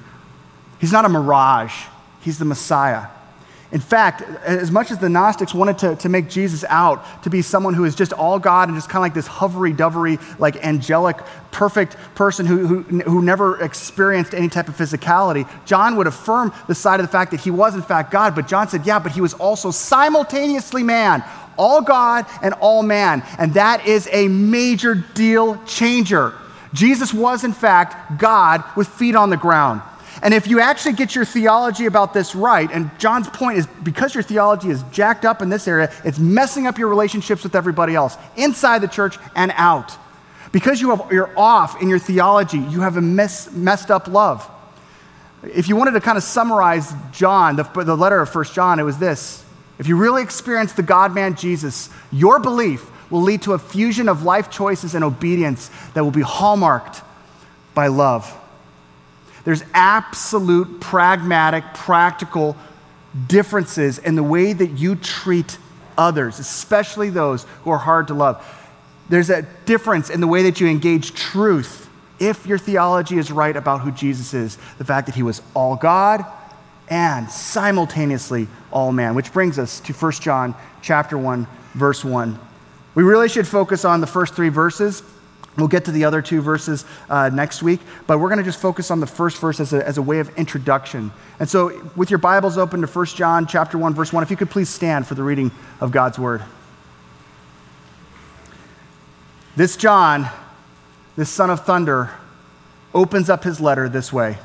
He's 0.79 0.91
not 0.91 1.05
a 1.05 1.09
mirage, 1.09 1.73
He's 2.21 2.39
the 2.39 2.45
Messiah. 2.45 3.07
In 3.69 3.81
fact, 3.81 4.21
as 4.45 4.71
much 4.71 4.91
as 4.91 4.99
the 4.99 5.09
Gnostics 5.09 5.53
wanted 5.53 5.77
to, 5.79 5.95
to 5.97 6.07
make 6.07 6.29
Jesus 6.29 6.63
out 6.69 7.03
to 7.23 7.29
be 7.29 7.41
someone 7.41 7.73
who 7.73 7.83
is 7.83 7.95
just 7.95 8.13
all 8.13 8.39
God 8.39 8.69
and 8.69 8.77
just 8.77 8.87
kind 8.87 8.99
of 8.99 9.01
like 9.01 9.13
this 9.13 9.27
hovery 9.27 9.75
dovery, 9.75 10.19
like 10.39 10.55
angelic, 10.63 11.17
perfect 11.51 11.97
person 12.15 12.45
who, 12.45 12.65
who, 12.65 12.99
who 13.01 13.21
never 13.21 13.61
experienced 13.61 14.33
any 14.33 14.47
type 14.47 14.69
of 14.69 14.77
physicality, 14.77 15.49
John 15.65 15.97
would 15.97 16.07
affirm 16.07 16.53
the 16.69 16.75
side 16.75 17.01
of 17.01 17.05
the 17.05 17.11
fact 17.11 17.31
that 17.31 17.41
he 17.41 17.51
was, 17.51 17.75
in 17.75 17.81
fact, 17.81 18.09
God. 18.09 18.35
But 18.35 18.47
John 18.47 18.69
said, 18.69 18.85
yeah, 18.85 18.99
but 18.99 19.11
he 19.11 19.19
was 19.19 19.33
also 19.33 19.69
simultaneously 19.71 20.83
man, 20.83 21.21
all 21.57 21.81
God 21.81 22.25
and 22.41 22.53
all 22.55 22.83
man. 22.83 23.21
And 23.37 23.53
that 23.55 23.85
is 23.85 24.07
a 24.13 24.29
major 24.29 24.95
deal 24.95 25.61
changer. 25.65 26.33
Jesus 26.71 27.13
was, 27.13 27.43
in 27.43 27.51
fact, 27.51 28.17
God 28.17 28.63
with 28.77 28.87
feet 28.87 29.15
on 29.15 29.29
the 29.29 29.37
ground. 29.37 29.81
And 30.23 30.33
if 30.33 30.47
you 30.47 30.59
actually 30.59 30.93
get 30.93 31.13
your 31.15 31.25
theology 31.25 31.85
about 31.85 32.13
this 32.13 32.33
right, 32.33 32.69
and 32.71 32.89
John's 32.99 33.29
point 33.29 33.59
is 33.59 33.67
because 33.83 34.15
your 34.15 34.23
theology 34.23 34.69
is 34.69 34.83
jacked 34.91 35.25
up 35.25 35.41
in 35.41 35.49
this 35.49 35.67
area, 35.67 35.91
it's 36.03 36.17
messing 36.17 36.65
up 36.65 36.77
your 36.77 36.87
relationships 36.87 37.43
with 37.43 37.55
everybody 37.55 37.93
else, 37.93 38.17
inside 38.35 38.79
the 38.79 38.87
church 38.87 39.17
and 39.35 39.53
out. 39.55 39.95
Because 40.51 40.81
you 40.81 40.95
have, 40.95 41.11
you're 41.11 41.37
off 41.37 41.81
in 41.81 41.89
your 41.89 41.99
theology, 41.99 42.57
you 42.57 42.81
have 42.81 42.97
a 42.97 43.01
mess, 43.01 43.51
messed 43.51 43.91
up 43.91 44.07
love. 44.07 44.49
If 45.43 45.69
you 45.69 45.75
wanted 45.75 45.91
to 45.91 46.01
kind 46.01 46.17
of 46.17 46.23
summarize 46.23 46.93
John, 47.11 47.55
the, 47.55 47.63
the 47.63 47.95
letter 47.95 48.19
of 48.19 48.29
First 48.29 48.55
John, 48.55 48.79
it 48.79 48.83
was 48.83 48.97
this. 48.97 49.43
If 49.77 49.87
you 49.87 49.97
really 49.97 50.23
experience 50.23 50.73
the 50.73 50.83
God 50.83 51.13
man 51.13 51.35
Jesus, 51.35 51.89
your 52.11 52.39
belief 52.39 52.89
will 53.11 53.21
lead 53.21 53.43
to 53.43 53.53
a 53.53 53.59
fusion 53.59 54.09
of 54.09 54.23
life 54.23 54.49
choices 54.49 54.95
and 54.95 55.03
obedience 55.03 55.69
that 55.93 56.03
will 56.03 56.11
be 56.11 56.21
hallmarked 56.21 57.01
by 57.73 57.87
love. 57.87 58.35
There's 59.47 59.63
absolute 59.73 60.81
pragmatic, 60.81 61.63
practical 61.73 62.57
differences 63.27 63.97
in 63.97 64.15
the 64.15 64.23
way 64.23 64.51
that 64.51 64.71
you 64.71 64.97
treat 64.97 65.57
others, 65.97 66.37
especially 66.37 67.09
those 67.09 67.45
who 67.63 67.69
are 67.69 67.77
hard 67.77 68.07
to 68.07 68.13
love. 68.13 68.45
There's 69.07 69.29
a 69.29 69.43
difference 69.63 70.09
in 70.09 70.19
the 70.19 70.27
way 70.27 70.43
that 70.43 70.59
you 70.59 70.67
engage 70.67 71.13
truth 71.13 71.89
if 72.19 72.45
your 72.45 72.57
theology 72.57 73.17
is 73.17 73.31
right 73.31 73.55
about 73.55 73.79
who 73.79 73.91
Jesus 73.91 74.33
is, 74.33 74.57
the 74.79 74.83
fact 74.83 75.05
that 75.05 75.15
he 75.15 75.23
was 75.23 75.41
all 75.53 75.77
God 75.77 76.25
and 76.89 77.31
simultaneously 77.31 78.49
all 78.69 78.91
man, 78.91 79.15
which 79.15 79.31
brings 79.31 79.57
us 79.57 79.79
to 79.79 79.93
1 79.93 80.11
John 80.11 80.55
chapter 80.81 81.17
1 81.17 81.47
verse 81.73 82.03
1. 82.03 82.37
We 82.95 83.03
really 83.03 83.29
should 83.29 83.47
focus 83.47 83.85
on 83.85 84.01
the 84.01 84.07
first 84.07 84.33
3 84.33 84.49
verses 84.49 85.03
We'll 85.57 85.67
get 85.67 85.85
to 85.85 85.91
the 85.91 86.05
other 86.05 86.21
two 86.21 86.41
verses 86.41 86.85
uh, 87.09 87.29
next 87.33 87.63
week, 87.63 87.79
but 88.05 88.19
we're 88.19 88.29
going 88.29 88.37
to 88.37 88.43
just 88.43 88.59
focus 88.59 88.91
on 88.91 88.99
the 88.99 89.07
first 89.07 89.41
verse 89.41 89.59
as 89.59 89.73
a, 89.73 89.85
as 89.85 89.97
a 89.97 90.03
way 90.03 90.19
of 90.19 90.29
introduction. 90.37 91.11
And 91.39 91.49
so, 91.49 91.81
with 91.95 92.11
your 92.11 92.19
Bibles 92.19 92.59
open 92.59 92.81
to 92.81 92.87
1 92.87 93.05
John 93.07 93.47
chapter 93.47 93.75
1, 93.75 93.95
verse 93.95 94.13
1, 94.13 94.21
if 94.21 94.29
you 94.29 94.37
could 94.37 94.51
please 94.51 94.69
stand 94.69 95.07
for 95.07 95.15
the 95.15 95.23
reading 95.23 95.51
of 95.81 95.91
God's 95.91 96.19
word. 96.19 96.43
This 99.55 99.75
John, 99.75 100.29
this 101.15 101.31
son 101.31 101.49
of 101.49 101.65
thunder, 101.65 102.11
opens 102.93 103.27
up 103.27 103.43
his 103.43 103.59
letter 103.59 103.89
this 103.89 104.13
way 104.13 104.37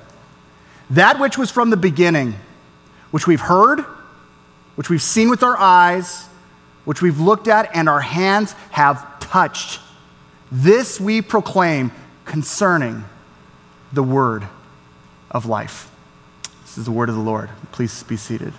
That 0.89 1.21
which 1.21 1.37
was 1.37 1.51
from 1.51 1.69
the 1.69 1.77
beginning, 1.77 2.37
which 3.11 3.27
we've 3.27 3.43
heard, 3.43 3.81
which 4.77 4.89
we've 4.89 5.03
seen 5.03 5.29
with 5.29 5.43
our 5.43 5.59
eyes, 5.59 6.27
which 6.87 7.03
we've 7.03 7.21
looked 7.21 7.49
at, 7.49 7.77
and 7.77 7.87
our 7.87 8.01
hands 8.01 8.53
have 8.71 9.21
touched 9.21 9.79
this 10.53 11.01
we 11.01 11.23
proclaim 11.23 11.91
concerning 12.27 13.05
the 13.91 14.03
word 14.03 14.47
of 15.31 15.47
life. 15.47 15.91
This 16.63 16.77
is 16.77 16.85
the 16.85 16.93
word 16.93 17.09
of 17.09 17.15
the 17.15 17.23
Lord. 17.23 17.49
Please 17.73 18.03
be 18.03 18.19
seated. 18.19 18.53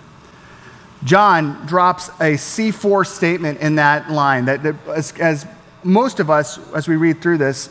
John 1.04 1.66
drops 1.66 2.08
a 2.20 2.34
C4 2.34 3.06
statement 3.06 3.60
in 3.60 3.76
that 3.76 4.10
line 4.10 4.46
that, 4.46 4.62
that 4.64 4.74
as, 4.88 5.12
as 5.20 5.46
most 5.84 6.18
of 6.18 6.30
us, 6.30 6.58
as 6.72 6.88
we 6.88 6.96
read 6.96 7.22
through 7.22 7.38
this, 7.38 7.68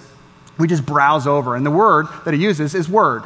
we 0.57 0.67
just 0.67 0.85
browse 0.85 1.27
over. 1.27 1.55
And 1.55 1.65
the 1.65 1.71
word 1.71 2.07
that 2.23 2.33
he 2.33 2.39
uses 2.39 2.75
is 2.75 2.87
word. 2.87 3.23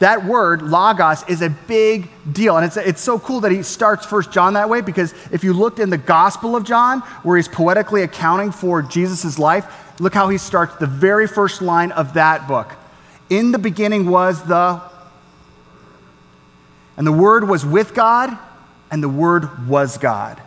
That 0.00 0.24
word, 0.24 0.62
logos, 0.62 1.28
is 1.28 1.42
a 1.42 1.50
big 1.50 2.08
deal. 2.32 2.56
And 2.56 2.64
it's, 2.64 2.78
it's 2.78 3.02
so 3.02 3.18
cool 3.18 3.40
that 3.40 3.52
he 3.52 3.62
starts 3.62 4.06
First 4.06 4.32
John 4.32 4.54
that 4.54 4.70
way 4.70 4.80
because 4.80 5.14
if 5.30 5.44
you 5.44 5.52
looked 5.52 5.78
in 5.78 5.90
the 5.90 5.98
Gospel 5.98 6.56
of 6.56 6.64
John, 6.64 7.00
where 7.22 7.36
he's 7.36 7.48
poetically 7.48 8.02
accounting 8.02 8.50
for 8.50 8.80
Jesus' 8.80 9.38
life, 9.38 9.89
Look 10.00 10.14
how 10.14 10.30
he 10.30 10.38
starts 10.38 10.76
the 10.76 10.86
very 10.86 11.28
first 11.28 11.60
line 11.60 11.92
of 11.92 12.14
that 12.14 12.48
book. 12.48 12.72
In 13.28 13.52
the 13.52 13.58
beginning 13.58 14.08
was 14.08 14.42
the, 14.42 14.80
and 16.96 17.06
the 17.06 17.12
Word 17.12 17.46
was 17.46 17.64
with 17.66 17.94
God, 17.94 18.36
and 18.90 19.02
the 19.02 19.08
Word 19.10 19.68
was 19.68 19.98
God. 19.98 20.40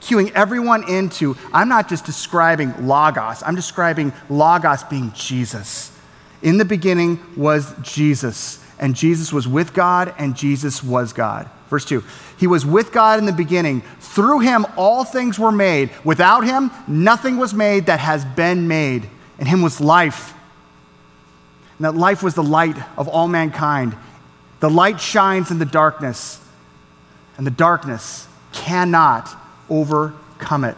Cueing 0.00 0.32
everyone 0.32 0.88
into, 0.90 1.36
I'm 1.52 1.68
not 1.68 1.88
just 1.88 2.04
describing 2.04 2.86
Logos, 2.86 3.42
I'm 3.46 3.54
describing 3.54 4.12
Logos 4.28 4.82
being 4.82 5.12
Jesus. 5.12 5.96
In 6.42 6.58
the 6.58 6.64
beginning 6.64 7.20
was 7.36 7.72
Jesus, 7.82 8.64
and 8.80 8.96
Jesus 8.96 9.32
was 9.32 9.46
with 9.46 9.74
God, 9.74 10.12
and 10.18 10.36
Jesus 10.36 10.82
was 10.82 11.12
God. 11.12 11.48
Verse 11.68 11.84
2 11.84 12.02
He 12.38 12.46
was 12.46 12.64
with 12.64 12.92
God 12.92 13.18
in 13.18 13.26
the 13.26 13.32
beginning. 13.32 13.82
Through 14.00 14.40
him, 14.40 14.66
all 14.76 15.04
things 15.04 15.38
were 15.38 15.52
made. 15.52 15.90
Without 16.04 16.44
him, 16.44 16.70
nothing 16.86 17.36
was 17.36 17.54
made 17.54 17.86
that 17.86 18.00
has 18.00 18.24
been 18.24 18.68
made. 18.68 19.08
In 19.38 19.46
him 19.46 19.62
was 19.62 19.80
life. 19.80 20.34
And 21.78 21.84
that 21.84 21.94
life 21.94 22.22
was 22.22 22.34
the 22.34 22.42
light 22.42 22.76
of 22.96 23.06
all 23.08 23.28
mankind. 23.28 23.96
The 24.60 24.70
light 24.70 25.00
shines 25.00 25.52
in 25.52 25.60
the 25.60 25.64
darkness, 25.64 26.40
and 27.36 27.46
the 27.46 27.52
darkness 27.52 28.26
cannot 28.52 29.28
overcome 29.70 30.64
it. 30.64 30.76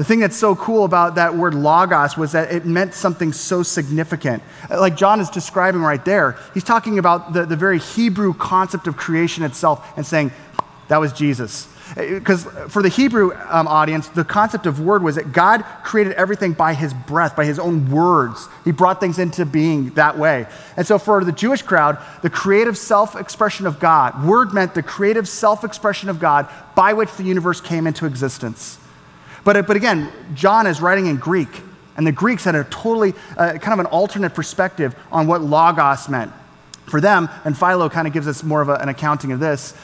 The 0.00 0.04
thing 0.04 0.20
that's 0.20 0.38
so 0.38 0.56
cool 0.56 0.86
about 0.86 1.16
that 1.16 1.36
word 1.36 1.52
logos 1.52 2.16
was 2.16 2.32
that 2.32 2.50
it 2.50 2.64
meant 2.64 2.94
something 2.94 3.34
so 3.34 3.62
significant. 3.62 4.42
Like 4.70 4.96
John 4.96 5.20
is 5.20 5.28
describing 5.28 5.82
right 5.82 6.02
there, 6.02 6.38
he's 6.54 6.64
talking 6.64 6.98
about 6.98 7.34
the, 7.34 7.44
the 7.44 7.54
very 7.54 7.78
Hebrew 7.78 8.32
concept 8.32 8.86
of 8.86 8.96
creation 8.96 9.44
itself 9.44 9.86
and 9.98 10.06
saying, 10.06 10.32
that 10.88 10.96
was 10.96 11.12
Jesus. 11.12 11.68
Because 11.94 12.44
for 12.68 12.80
the 12.80 12.88
Hebrew 12.88 13.34
um, 13.50 13.68
audience, 13.68 14.08
the 14.08 14.24
concept 14.24 14.64
of 14.64 14.80
word 14.80 15.02
was 15.02 15.16
that 15.16 15.34
God 15.34 15.66
created 15.84 16.14
everything 16.14 16.54
by 16.54 16.72
his 16.72 16.94
breath, 16.94 17.36
by 17.36 17.44
his 17.44 17.58
own 17.58 17.90
words. 17.90 18.48
He 18.64 18.72
brought 18.72 19.00
things 19.00 19.18
into 19.18 19.44
being 19.44 19.90
that 19.90 20.16
way. 20.16 20.46
And 20.78 20.86
so 20.86 20.98
for 20.98 21.22
the 21.22 21.32
Jewish 21.32 21.60
crowd, 21.60 21.98
the 22.22 22.30
creative 22.30 22.78
self 22.78 23.16
expression 23.16 23.66
of 23.66 23.78
God, 23.78 24.24
word 24.24 24.54
meant 24.54 24.72
the 24.72 24.82
creative 24.82 25.28
self 25.28 25.62
expression 25.62 26.08
of 26.08 26.18
God 26.18 26.48
by 26.74 26.94
which 26.94 27.12
the 27.16 27.24
universe 27.24 27.60
came 27.60 27.86
into 27.86 28.06
existence. 28.06 28.78
But, 29.44 29.66
but 29.66 29.76
again, 29.76 30.10
John 30.34 30.66
is 30.66 30.80
writing 30.80 31.06
in 31.06 31.16
Greek, 31.16 31.48
and 31.96 32.06
the 32.06 32.12
Greeks 32.12 32.44
had 32.44 32.54
a 32.54 32.64
totally 32.64 33.14
uh, 33.36 33.54
kind 33.54 33.72
of 33.72 33.78
an 33.80 33.86
alternate 33.86 34.34
perspective 34.34 34.94
on 35.10 35.26
what 35.26 35.40
logos 35.40 36.08
meant. 36.08 36.32
For 36.86 37.00
them, 37.00 37.28
and 37.44 37.56
Philo 37.56 37.88
kind 37.88 38.06
of 38.06 38.12
gives 38.12 38.26
us 38.26 38.42
more 38.42 38.60
of 38.60 38.68
a, 38.68 38.74
an 38.74 38.88
accounting 38.88 39.32
of 39.32 39.40
this, 39.40 39.74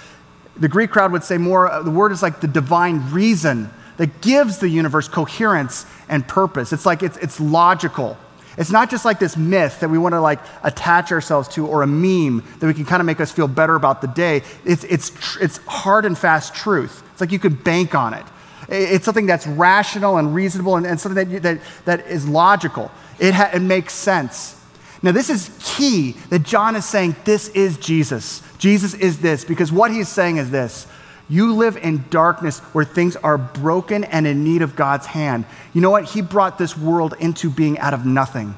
the 0.59 0.69
Greek 0.69 0.91
crowd 0.91 1.13
would 1.13 1.25
say 1.25 1.39
more, 1.39 1.71
uh, 1.71 1.83
the 1.83 1.91
word 1.91 2.13
is 2.13 2.23
like 2.23 2.41
the 2.41 2.49
divine 2.49 3.11
reason 3.13 3.71
that 3.97 4.21
gives 4.21 4.59
the 4.59 4.69
universe 4.69 5.09
coherence 5.09 5.87
and 6.09 6.27
purpose. 6.27 6.73
It's 6.73 6.87
like 6.87 7.03
it's, 7.03 7.17
it's 7.19 7.41
logical. 7.41 8.17
It's 8.59 8.71
not 8.71 8.91
just 8.91 9.05
like 9.05 9.19
this 9.19 9.37
myth 9.37 9.81
that 9.81 9.91
we 9.91 9.99
want 9.99 10.15
to 10.15 10.21
like 10.21 10.41
attach 10.63 11.13
ourselves 11.13 11.49
to 11.49 11.67
or 11.67 11.83
a 11.83 11.87
meme 11.87 12.43
that 12.59 12.67
we 12.67 12.75
can 12.75 12.87
kind 12.87 13.01
of 13.01 13.07
make 13.07 13.21
us 13.21 13.31
feel 13.31 13.49
better 13.49 13.75
about 13.75 14.01
the 14.01 14.09
day. 14.09 14.43
It's, 14.65 14.85
it's, 14.85 15.37
it's 15.41 15.59
hard 15.67 16.07
and 16.07 16.17
fast 16.17 16.55
truth. 16.55 17.03
It's 17.13 17.21
like 17.21 17.33
you 17.33 17.39
can 17.39 17.55
bank 17.55 17.95
on 17.95 18.15
it. 18.15 18.25
It's 18.69 19.05
something 19.05 19.27
that's 19.27 19.47
rational 19.47 20.17
and 20.17 20.35
reasonable 20.35 20.77
and, 20.77 20.87
and 20.87 21.01
something 21.01 21.29
that, 21.29 21.43
that, 21.43 21.61
that 21.85 22.07
is 22.07 22.29
logical. 22.29 22.91
It, 23.19 23.35
ha- 23.35 23.51
it 23.55 23.61
makes 23.61 23.95
sense. 23.95 24.61
Now, 25.03 25.13
this 25.13 25.31
is 25.31 25.57
key 25.63 26.13
that 26.31 26.43
John 26.43 26.75
is 26.75 26.85
saying 26.85 27.17
this 27.25 27.49
is 27.51 27.79
Jesus. 27.79 28.43
Jesus 28.59 28.95
is 28.95 29.21
this, 29.21 29.45
because 29.45 29.71
what 29.71 29.91
he's 29.91 30.09
saying 30.09 30.39
is 30.39 30.51
this 30.51 30.87
you 31.29 31.55
live 31.55 31.77
in 31.77 32.05
darkness 32.09 32.61
where 32.73 32.85
things 32.85 33.17
are 33.17 33.37
broken 33.37 34.05
and 34.05 34.27
in 34.27 34.45
need 34.45 34.63
of 34.63 34.77
God's 34.77 35.07
hand. 35.07 35.45
You 35.73 35.81
know 35.81 35.91
what? 35.91 36.05
He 36.05 36.23
brought 36.23 36.57
this 36.57 36.77
world 36.77 37.15
into 37.19 37.51
being 37.51 37.79
out 37.79 37.95
of 37.95 38.07
nothing. 38.07 38.55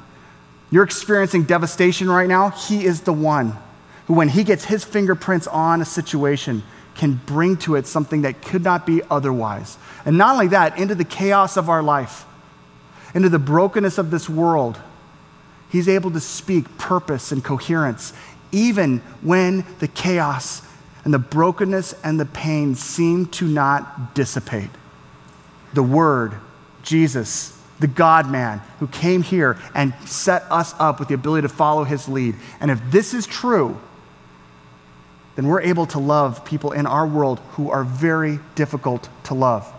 You're 0.70 0.84
experiencing 0.84 1.44
devastation 1.44 2.10
right 2.10 2.28
now. 2.28 2.50
He 2.50 2.84
is 2.84 3.02
the 3.02 3.12
one 3.12 3.56
who, 4.06 4.14
when 4.14 4.28
he 4.28 4.44
gets 4.44 4.66
his 4.66 4.84
fingerprints 4.84 5.46
on 5.46 5.80
a 5.80 5.86
situation, 5.86 6.62
can 6.98 7.14
bring 7.24 7.56
to 7.56 7.76
it 7.76 7.86
something 7.86 8.22
that 8.22 8.42
could 8.42 8.62
not 8.62 8.84
be 8.84 9.00
otherwise. 9.10 9.78
And 10.04 10.18
not 10.18 10.34
only 10.34 10.48
that, 10.48 10.78
into 10.78 10.94
the 10.94 11.04
chaos 11.04 11.56
of 11.56 11.70
our 11.70 11.82
life, 11.82 12.26
into 13.14 13.30
the 13.30 13.38
brokenness 13.38 13.96
of 13.96 14.10
this 14.10 14.28
world, 14.28 14.78
he's 15.70 15.88
able 15.88 16.10
to 16.10 16.20
speak 16.20 16.76
purpose 16.76 17.32
and 17.32 17.42
coherence 17.42 18.12
even 18.52 18.98
when 19.22 19.64
the 19.78 19.88
chaos 19.88 20.62
and 21.04 21.12
the 21.12 21.18
brokenness 21.18 21.94
and 22.04 22.18
the 22.18 22.26
pain 22.26 22.74
seem 22.74 23.26
to 23.26 23.46
not 23.46 24.14
dissipate. 24.14 24.70
The 25.74 25.82
Word, 25.82 26.34
Jesus, 26.82 27.58
the 27.78 27.86
God 27.86 28.30
man 28.30 28.60
who 28.80 28.88
came 28.88 29.22
here 29.22 29.58
and 29.74 29.94
set 30.06 30.44
us 30.50 30.74
up 30.78 30.98
with 30.98 31.08
the 31.08 31.14
ability 31.14 31.46
to 31.46 31.52
follow 31.52 31.84
his 31.84 32.08
lead. 32.08 32.34
And 32.60 32.70
if 32.70 32.80
this 32.90 33.14
is 33.14 33.26
true, 33.26 33.78
then 35.38 35.47
we're 35.47 35.61
able 35.61 35.87
to 35.87 36.00
love 36.00 36.45
people 36.45 36.73
in 36.73 36.85
our 36.85 37.07
world 37.07 37.38
who 37.52 37.71
are 37.71 37.85
very 37.85 38.40
difficult 38.57 39.09
to 39.23 39.35
love. 39.35 39.73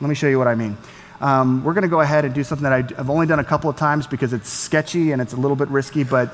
Let 0.00 0.08
me 0.08 0.14
show 0.14 0.28
you 0.28 0.38
what 0.38 0.46
I 0.46 0.54
mean. 0.54 0.78
Um, 1.20 1.64
we're 1.64 1.72
going 1.72 1.82
to 1.82 1.88
go 1.88 2.00
ahead 2.00 2.24
and 2.24 2.32
do 2.32 2.44
something 2.44 2.62
that 2.62 2.72
I've 2.96 3.10
only 3.10 3.26
done 3.26 3.40
a 3.40 3.44
couple 3.44 3.68
of 3.68 3.76
times 3.76 4.06
because 4.06 4.32
it's 4.32 4.48
sketchy 4.48 5.10
and 5.10 5.20
it's 5.20 5.32
a 5.32 5.36
little 5.36 5.56
bit 5.56 5.66
risky, 5.68 6.04
but 6.04 6.32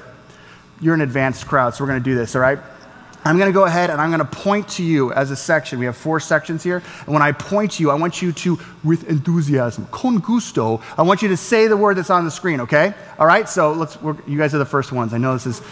you're 0.78 0.92
an 0.92 1.00
advanced 1.00 1.46
crowd, 1.46 1.74
so 1.74 1.82
we're 1.82 1.88
going 1.88 2.02
to 2.02 2.04
do 2.04 2.14
this, 2.14 2.36
all 2.36 2.42
right? 2.42 2.58
I'm 3.24 3.38
going 3.38 3.48
to 3.48 3.54
go 3.54 3.64
ahead 3.64 3.88
and 3.88 4.00
I'm 4.00 4.10
going 4.10 4.20
to 4.20 4.24
point 4.24 4.68
to 4.70 4.82
you 4.82 5.12
as 5.12 5.30
a 5.30 5.36
section. 5.36 5.78
We 5.78 5.84
have 5.84 5.96
four 5.96 6.20
sections 6.20 6.62
here. 6.62 6.82
And 7.06 7.14
when 7.14 7.22
I 7.22 7.32
point 7.32 7.72
to 7.72 7.82
you, 7.82 7.90
I 7.90 7.94
want 7.94 8.20
you 8.20 8.32
to, 8.32 8.58
with 8.82 9.08
enthusiasm, 9.08 9.86
con 9.90 10.18
gusto, 10.18 10.82
I 10.98 11.02
want 11.02 11.22
you 11.22 11.28
to 11.28 11.36
say 11.36 11.66
the 11.66 11.76
word 11.76 11.96
that's 11.96 12.10
on 12.10 12.24
the 12.24 12.30
screen, 12.30 12.60
okay? 12.62 12.94
All 13.18 13.26
right? 13.26 13.48
So 13.48 13.72
let's, 13.72 13.96
you 14.26 14.36
guys 14.36 14.54
are 14.54 14.58
the 14.58 14.66
first 14.66 14.92
ones. 14.92 15.14
I 15.14 15.18
know 15.18 15.32
this 15.34 15.46
is, 15.46 15.62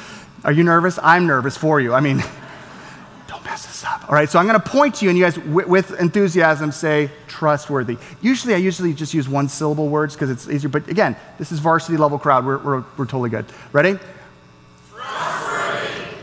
are 0.44 0.52
you 0.52 0.62
nervous? 0.62 0.98
I'm 1.02 1.26
nervous 1.26 1.56
for 1.56 1.80
you. 1.80 1.94
I 1.94 2.00
mean, 2.00 2.18
don't 3.28 3.44
mess 3.44 3.66
this 3.66 3.84
up. 3.84 3.97
All 4.08 4.14
right? 4.14 4.28
So 4.28 4.38
I'm 4.38 4.46
going 4.46 4.60
to 4.60 4.68
point 4.68 4.96
to 4.96 5.04
you 5.04 5.10
and 5.10 5.18
you 5.18 5.24
guys, 5.24 5.38
with, 5.38 5.66
with 5.66 6.00
enthusiasm, 6.00 6.72
say 6.72 7.10
trustworthy. 7.26 7.98
Usually, 8.22 8.54
I 8.54 8.56
usually 8.56 8.94
just 8.94 9.12
use 9.12 9.28
one 9.28 9.48
syllable 9.48 9.88
words 9.88 10.14
because 10.14 10.30
it's 10.30 10.48
easier. 10.48 10.70
But 10.70 10.88
again, 10.88 11.14
this 11.36 11.52
is 11.52 11.58
varsity 11.58 11.98
level 11.98 12.18
crowd. 12.18 12.46
We're, 12.46 12.58
we're, 12.58 12.84
we're 12.96 13.04
totally 13.04 13.30
good. 13.30 13.44
Ready? 13.72 13.98
Trustworthy. 14.90 16.14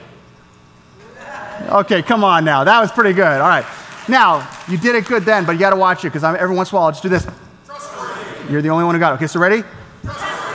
Okay, 1.69 2.01
come 2.01 2.23
on 2.23 2.43
now. 2.43 2.63
That 2.63 2.79
was 2.79 2.91
pretty 2.91 3.13
good. 3.13 3.41
All 3.41 3.47
right. 3.47 3.65
Now, 4.07 4.47
you 4.67 4.77
did 4.77 4.95
it 4.95 5.05
good 5.05 5.23
then, 5.23 5.45
but 5.45 5.53
you 5.53 5.59
got 5.59 5.71
to 5.71 5.75
watch 5.75 6.05
it 6.05 6.09
because 6.09 6.23
every 6.23 6.55
once 6.55 6.71
in 6.71 6.75
a 6.75 6.79
while 6.79 6.85
I'll 6.87 6.91
just 6.91 7.03
do 7.03 7.09
this. 7.09 7.27
Trustworthy. 7.65 8.51
You're 8.51 8.61
the 8.61 8.69
only 8.69 8.83
one 8.83 8.93
who 8.95 8.99
got 8.99 9.13
it. 9.13 9.15
Okay, 9.15 9.27
so 9.27 9.39
ready? 9.39 9.63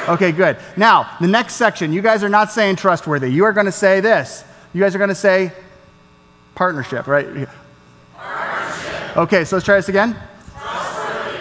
Okay, 0.09 0.33
good. 0.33 0.57
Now, 0.77 1.17
the 1.21 1.27
next 1.29 1.55
section, 1.55 1.93
you 1.93 2.03
guys 2.03 2.25
are 2.25 2.29
not 2.29 2.51
saying 2.51 2.77
trustworthy. 2.77 3.31
You 3.31 3.45
are 3.45 3.53
going 3.53 3.67
to 3.67 3.73
say 3.73 4.01
this. 4.01 4.45
You 4.73 4.81
guys 4.81 4.95
are 4.95 4.99
going 4.99 5.09
to 5.09 5.15
say 5.15 5.53
partnership, 6.61 7.07
right? 7.07 7.27
Partnership. 8.15 9.17
Okay, 9.17 9.45
so 9.47 9.57
let's 9.57 9.65
try 9.65 9.77
this 9.77 9.89
again. 9.89 10.15
Trustworthy. 10.53 11.39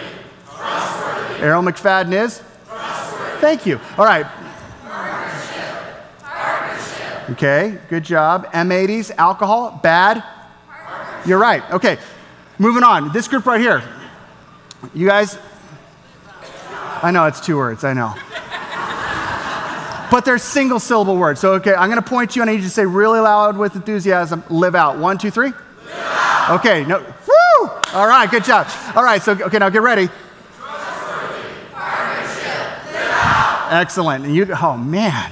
Errol 1.44 1.62
McFadden 1.62 2.14
is? 2.14 2.42
Trustworthy. 2.66 3.40
Thank 3.42 3.66
you. 3.66 3.78
All 3.98 4.06
right. 4.06 4.24
Partnership. 6.22 7.30
Okay, 7.32 7.78
good 7.90 8.02
job. 8.02 8.50
M80s, 8.52 9.10
alcohol, 9.18 9.78
bad? 9.82 10.24
You're 11.26 11.38
right. 11.38 11.70
Okay, 11.70 11.98
moving 12.58 12.82
on. 12.82 13.12
This 13.12 13.28
group 13.28 13.44
right 13.44 13.60
here. 13.60 13.82
You 14.94 15.06
guys, 15.06 15.38
I 17.02 17.10
know 17.10 17.26
it's 17.26 17.40
two 17.40 17.58
words, 17.58 17.84
I 17.84 17.92
know. 17.92 18.14
But 20.10 20.24
they're 20.24 20.38
single 20.38 20.80
syllable 20.80 21.16
words. 21.16 21.40
So, 21.40 21.54
okay, 21.54 21.74
I'm 21.74 21.90
going 21.90 22.02
to 22.02 22.08
point 22.08 22.36
you 22.36 22.42
and 22.42 22.50
I 22.50 22.54
need 22.54 22.60
you 22.60 22.68
to 22.68 22.70
say 22.70 22.84
really 22.84 23.20
loud 23.20 23.56
with 23.56 23.76
enthusiasm 23.76 24.42
live 24.48 24.74
out. 24.74 24.98
One, 24.98 25.18
two, 25.18 25.30
three. 25.30 25.52
Okay, 26.50 26.84
no. 26.84 26.98
Woo! 26.98 27.68
All 27.92 28.06
right, 28.06 28.30
good 28.30 28.44
job. 28.44 28.66
All 28.94 29.04
right, 29.04 29.22
so, 29.22 29.32
okay, 29.32 29.58
now 29.58 29.68
get 29.68 29.82
ready. 29.82 30.08
Excellent. 33.70 34.24
And 34.24 34.34
you, 34.34 34.52
oh 34.60 34.76
man. 34.76 35.30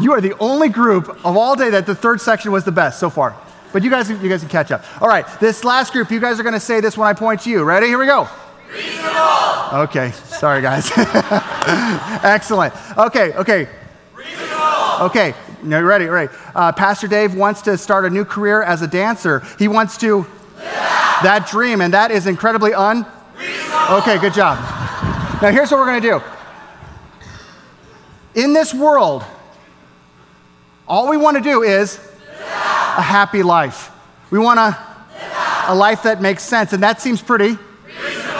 You 0.00 0.12
are 0.12 0.20
the 0.20 0.36
only 0.38 0.68
group 0.68 1.08
of 1.08 1.36
all 1.36 1.54
day 1.54 1.70
that 1.70 1.86
the 1.86 1.94
third 1.94 2.20
section 2.20 2.50
was 2.50 2.64
the 2.64 2.72
best 2.72 2.98
so 2.98 3.08
far. 3.08 3.36
But 3.72 3.84
you 3.84 3.90
guys, 3.90 4.10
you 4.10 4.28
guys 4.28 4.40
can 4.40 4.48
catch 4.48 4.72
up. 4.72 4.84
All 5.00 5.08
right, 5.08 5.26
this 5.40 5.64
last 5.64 5.92
group, 5.92 6.10
you 6.10 6.20
guys 6.20 6.38
are 6.40 6.42
going 6.42 6.54
to 6.54 6.60
say 6.60 6.80
this 6.80 6.98
when 6.98 7.08
I 7.08 7.12
point 7.12 7.42
to 7.42 7.50
you. 7.50 7.62
Ready? 7.62 7.86
Here 7.86 7.98
we 7.98 8.06
go. 8.06 8.28
Reasonable. 8.72 9.84
Okay, 9.84 10.10
sorry 10.12 10.62
guys. 10.62 10.90
Excellent. 12.22 12.74
Okay, 12.98 13.32
okay. 13.32 13.68
Reasonable. 14.14 15.06
Okay, 15.06 15.34
now 15.62 15.78
you're 15.78 15.86
ready? 15.86 16.04
Right. 16.06 16.28
Uh, 16.54 16.72
Pastor 16.72 17.08
Dave 17.08 17.34
wants 17.34 17.62
to 17.62 17.78
start 17.78 18.04
a 18.04 18.10
new 18.10 18.24
career 18.24 18.62
as 18.62 18.82
a 18.82 18.86
dancer. 18.86 19.42
He 19.58 19.66
wants 19.66 19.96
to 19.98 20.26
yeah. 20.58 21.18
that 21.22 21.48
dream, 21.50 21.80
and 21.80 21.94
that 21.94 22.10
is 22.10 22.26
incredibly 22.26 22.74
un. 22.74 23.06
Reasonable. 23.38 23.96
Okay, 23.96 24.18
good 24.18 24.34
job. 24.34 24.58
Now 25.40 25.50
here's 25.50 25.70
what 25.70 25.78
we're 25.78 25.86
going 25.86 26.02
to 26.02 26.08
do. 26.08 26.22
In 28.42 28.52
this 28.52 28.74
world, 28.74 29.24
all 30.86 31.08
we 31.08 31.16
want 31.16 31.38
to 31.38 31.42
do 31.42 31.62
is 31.62 31.98
a 32.36 33.02
happy 33.02 33.42
life. 33.42 33.90
We 34.30 34.38
want 34.38 34.58
a 34.58 35.74
life 35.74 36.02
that 36.02 36.20
makes 36.20 36.42
sense, 36.42 36.74
and 36.74 36.82
that 36.82 37.00
seems 37.00 37.22
pretty. 37.22 37.56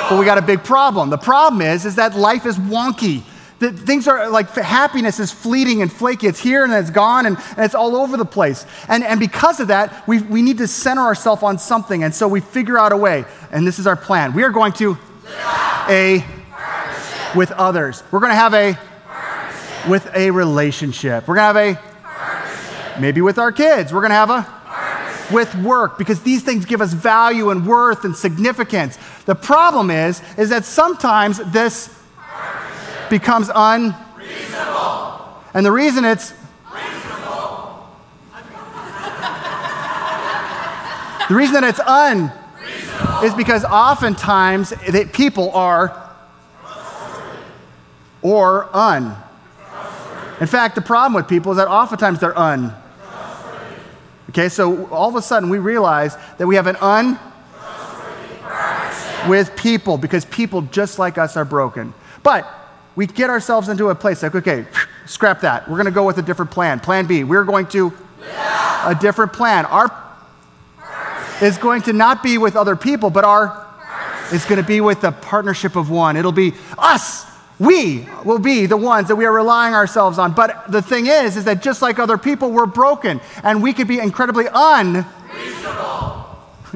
But 0.09 0.19
we 0.19 0.25
got 0.25 0.39
a 0.39 0.43
big 0.43 0.65
problem. 0.65 1.11
The 1.11 1.19
problem 1.19 1.63
is, 1.63 1.85
is 1.87 1.97
that 1.97 2.15
life 2.17 2.47
is 2.47 2.57
wonky. 2.57 3.23
That 3.61 3.73
things 3.79 4.09
are 4.09 4.29
like 4.29 4.51
happiness 4.51 5.21
is 5.21 5.31
fleeting 5.31 5.81
and 5.81 5.93
flaky. 5.93 6.27
It's 6.27 6.41
here 6.41 6.65
and 6.65 6.73
it's 6.73 6.91
gone 6.91 7.27
and, 7.27 7.37
and 7.57 7.65
it's 7.65 7.75
all 7.75 7.97
over 7.97 8.17
the 8.17 8.25
place. 8.25 8.67
And, 8.89 9.05
and 9.05 9.21
because 9.21 9.61
of 9.61 9.69
that, 9.69 10.07
we, 10.09 10.21
we 10.21 10.43
need 10.43 10.59
to 10.59 10.67
center 10.67 11.03
ourselves 11.03 11.43
on 11.43 11.59
something. 11.59 12.03
And 12.03 12.15
so 12.15 12.29
we 12.29 12.41
figure 12.41 12.79
out 12.79 12.93
a 12.93 12.97
way. 12.97 13.25
And 13.51 13.67
this 13.67 13.79
is 13.79 13.87
our 13.87 13.97
plan. 13.97 14.35
We 14.35 14.43
are 14.43 14.51
going 14.51 14.73
to 14.75 14.99
a 15.89 16.25
with 17.35 17.53
others. 17.53 18.03
We're 18.11 18.21
going 18.21 18.33
to 18.33 18.37
have 18.37 18.55
a 18.55 18.79
with 19.89 20.09
a 20.15 20.31
relationship. 20.31 21.29
We're 21.29 21.37
going 21.37 21.55
to 21.55 21.61
have 21.61 21.79
a 21.79 21.95
Maybe 23.01 23.21
with 23.21 23.39
our 23.39 23.51
kids, 23.51 23.93
we're 23.93 24.01
going 24.01 24.11
to 24.11 24.15
have 24.15 24.31
a 24.31 24.65
with 25.33 25.55
work 25.57 25.99
because 25.99 26.23
these 26.23 26.43
things 26.43 26.65
give 26.65 26.81
us 26.81 26.93
value 26.93 27.51
and 27.51 27.67
worth 27.67 28.05
and 28.05 28.15
significance. 28.15 28.99
The 29.27 29.35
problem 29.35 29.91
is 29.91 30.21
is 30.37 30.51
that 30.51 30.65
sometimes 30.65 31.39
this 31.53 31.89
becomes 33.09 33.51
unreasonable. 33.55 35.21
And 35.55 35.65
the 35.65 35.73
reason 35.73 36.05
it's 36.05 36.35
reasonable. 36.73 37.89
the 41.29 41.35
reason 41.35 41.55
that 41.55 41.65
it's 41.65 41.81
un 41.81 42.33
is 43.25 43.35
because 43.35 43.65
oftentimes 43.65 44.73
people 45.13 45.51
are 45.53 46.01
or 48.21 48.69
un. 48.75 49.17
In 50.41 50.47
fact, 50.47 50.75
the 50.75 50.81
problem 50.81 51.15
with 51.15 51.29
people 51.29 51.53
is 51.53 51.59
that 51.59 51.69
oftentimes 51.69 52.19
they're 52.21 52.37
un. 52.37 52.75
Okay, 54.31 54.49
so 54.49 54.87
all 54.89 55.09
of 55.09 55.15
a 55.15 55.23
sudden 55.23 55.49
we 55.49 55.59
realize 55.59 56.17
that 56.39 56.47
we 56.47 56.57
have 56.57 56.67
an 56.67 56.77
un 56.77 57.19
with 59.29 59.55
people 59.57 59.99
because 59.99 60.25
people 60.25 60.63
just 60.63 60.99
like 60.99 61.19
us 61.19 61.37
are 61.37 61.45
broken. 61.45 61.95
But 62.23 62.47
we 62.97 63.07
get 63.07 63.31
ourselves 63.31 63.69
into 63.69 63.89
a 63.89 63.95
place 63.95 64.23
like, 64.23 64.35
okay, 64.35 64.67
scrap 65.07 65.41
that. 65.41 65.69
We're 65.69 65.77
going 65.77 65.87
to 65.87 65.93
go 65.93 66.07
with 66.07 66.19
a 66.19 66.23
different 66.23 66.51
plan. 66.51 66.81
Plan 66.81 67.07
B. 67.07 67.25
We're 67.25 67.45
going 67.45 67.67
to 67.69 67.93
yeah. 68.21 68.91
a 68.91 68.95
different 68.95 69.33
plan. 69.33 69.67
Our 69.67 70.03
is 71.43 71.59
going 71.59 71.83
to 71.83 71.93
not 71.93 72.23
be 72.23 72.39
with 72.39 72.57
other 72.57 72.77
people, 72.77 73.11
but 73.11 73.25
our 73.25 73.67
is 74.33 74.45
going 74.45 74.61
to 74.61 74.67
be 74.67 74.81
with 74.81 75.01
the 75.01 75.11
partnership 75.11 75.77
of 75.77 75.91
one. 75.91 76.17
It'll 76.17 76.33
be 76.33 76.55
us 76.79 77.27
we 77.59 78.07
will 78.25 78.39
be 78.39 78.67
the 78.67 78.77
ones 78.77 79.09
that 79.09 79.17
we 79.17 79.25
are 79.27 79.33
relying 79.33 79.75
ourselves 79.75 80.19
on. 80.19 80.33
But 80.33 80.71
the 80.71 80.83
thing 80.83 81.07
is, 81.07 81.37
is 81.37 81.45
that 81.45 81.63
just 81.63 81.83
like 81.83 81.99
other 81.99 82.19
people, 82.19 82.51
we're 82.51 82.67
broken 82.67 83.21
and 83.43 83.63
we 83.63 83.73
could 83.73 83.87
be 83.87 84.01
incredibly 84.01 84.47
unreasonable. 84.53 86.27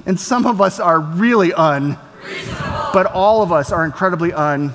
And 0.06 0.18
some 0.18 0.46
of 0.46 0.60
us 0.60 0.78
are 0.78 1.00
really 1.00 1.52
un, 1.52 1.98
but 2.92 3.06
all 3.06 3.42
of 3.42 3.52
us 3.52 3.72
are 3.72 3.84
incredibly 3.84 4.32
un. 4.32 4.74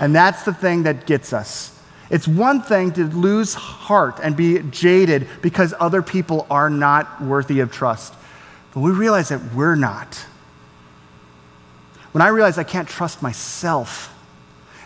And 0.00 0.14
that's 0.14 0.42
the 0.44 0.52
thing 0.52 0.84
that 0.84 1.06
gets 1.06 1.32
us. 1.32 1.78
It's 2.10 2.28
one 2.28 2.60
thing 2.60 2.92
to 2.92 3.04
lose 3.04 3.54
heart 3.54 4.20
and 4.22 4.36
be 4.36 4.58
jaded 4.58 5.28
because 5.40 5.72
other 5.80 6.02
people 6.02 6.46
are 6.50 6.68
not 6.68 7.22
worthy 7.22 7.60
of 7.60 7.72
trust. 7.72 8.14
But 8.74 8.80
we 8.80 8.90
realize 8.90 9.30
that 9.30 9.54
we're 9.54 9.76
not. 9.76 10.16
When 12.12 12.20
I 12.20 12.28
realize 12.28 12.58
I 12.58 12.64
can't 12.64 12.88
trust 12.88 13.22
myself, 13.22 14.11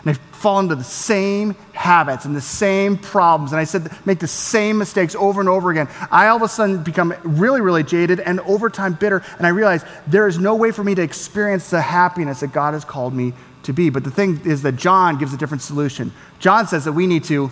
and 0.06 0.14
I 0.14 0.18
fall 0.36 0.60
into 0.60 0.76
the 0.76 0.84
same 0.84 1.56
habits 1.72 2.26
and 2.26 2.36
the 2.36 2.40
same 2.40 2.96
problems. 2.96 3.50
And 3.50 3.60
I 3.60 3.64
said, 3.64 3.90
make 4.06 4.20
the 4.20 4.28
same 4.28 4.78
mistakes 4.78 5.16
over 5.16 5.40
and 5.40 5.48
over 5.48 5.72
again. 5.72 5.88
I 6.12 6.28
all 6.28 6.36
of 6.36 6.42
a 6.42 6.48
sudden 6.48 6.84
become 6.84 7.12
really, 7.24 7.60
really 7.60 7.82
jaded 7.82 8.20
and 8.20 8.38
over 8.40 8.70
time 8.70 8.94
bitter. 8.94 9.24
And 9.38 9.48
I 9.48 9.50
realize 9.50 9.84
there 10.06 10.28
is 10.28 10.38
no 10.38 10.54
way 10.54 10.70
for 10.70 10.84
me 10.84 10.94
to 10.94 11.02
experience 11.02 11.70
the 11.70 11.80
happiness 11.80 12.38
that 12.38 12.52
God 12.52 12.74
has 12.74 12.84
called 12.84 13.14
me 13.14 13.32
to 13.64 13.72
be. 13.72 13.90
But 13.90 14.04
the 14.04 14.12
thing 14.12 14.40
is 14.44 14.62
that 14.62 14.76
John 14.76 15.18
gives 15.18 15.34
a 15.34 15.36
different 15.36 15.62
solution. 15.62 16.12
John 16.38 16.68
says 16.68 16.84
that 16.84 16.92
we 16.92 17.08
need 17.08 17.24
to 17.24 17.50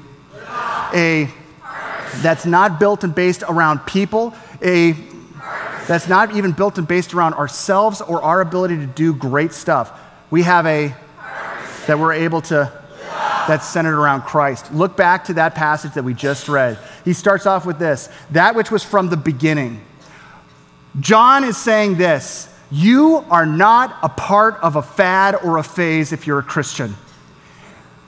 a 0.95 1.29
that's 2.23 2.47
not 2.47 2.79
built 2.79 3.03
and 3.03 3.13
based 3.13 3.43
around 3.49 3.81
people, 3.81 4.33
a 4.63 4.93
that's 5.89 6.09
not 6.09 6.37
even 6.37 6.53
built 6.53 6.79
and 6.79 6.87
based 6.87 7.15
around 7.15 7.35
ourselves 7.35 8.01
or 8.01 8.23
our 8.23 8.41
ability 8.41 8.77
to 8.77 8.87
do 8.87 9.13
great 9.13 9.53
stuff. 9.53 10.01
We 10.31 10.43
have 10.43 10.67
a 10.67 10.95
that 11.87 11.99
we're 11.99 12.13
able 12.13 12.41
to 12.43 12.73
that's 13.47 13.69
centered 13.69 13.99
around 13.99 14.23
Christ. 14.23 14.73
Look 14.73 14.97
back 14.97 15.25
to 15.25 15.35
that 15.35 15.55
passage 15.55 15.93
that 15.95 16.05
we 16.05 16.15
just 16.15 16.49
read. 16.49 16.79
He 17.05 17.13
starts 17.13 17.47
off 17.47 17.67
with 17.67 17.79
this 17.79 18.09
that 18.31 18.55
which 18.55 18.71
was 18.71 18.83
from 18.83 19.09
the 19.09 19.17
beginning. 19.17 19.85
John 21.01 21.45
is 21.45 21.57
saying 21.57 21.97
this 21.97 22.49
you 22.71 23.25
are 23.31 23.47
not 23.47 23.97
a 24.03 24.09
part 24.09 24.57
of 24.63 24.77
a 24.77 24.83
fad 24.83 25.37
or 25.37 25.59
a 25.59 25.63
phase 25.63 26.13
if 26.13 26.27
you're 26.27 26.39
a 26.39 26.43
Christian. 26.43 26.95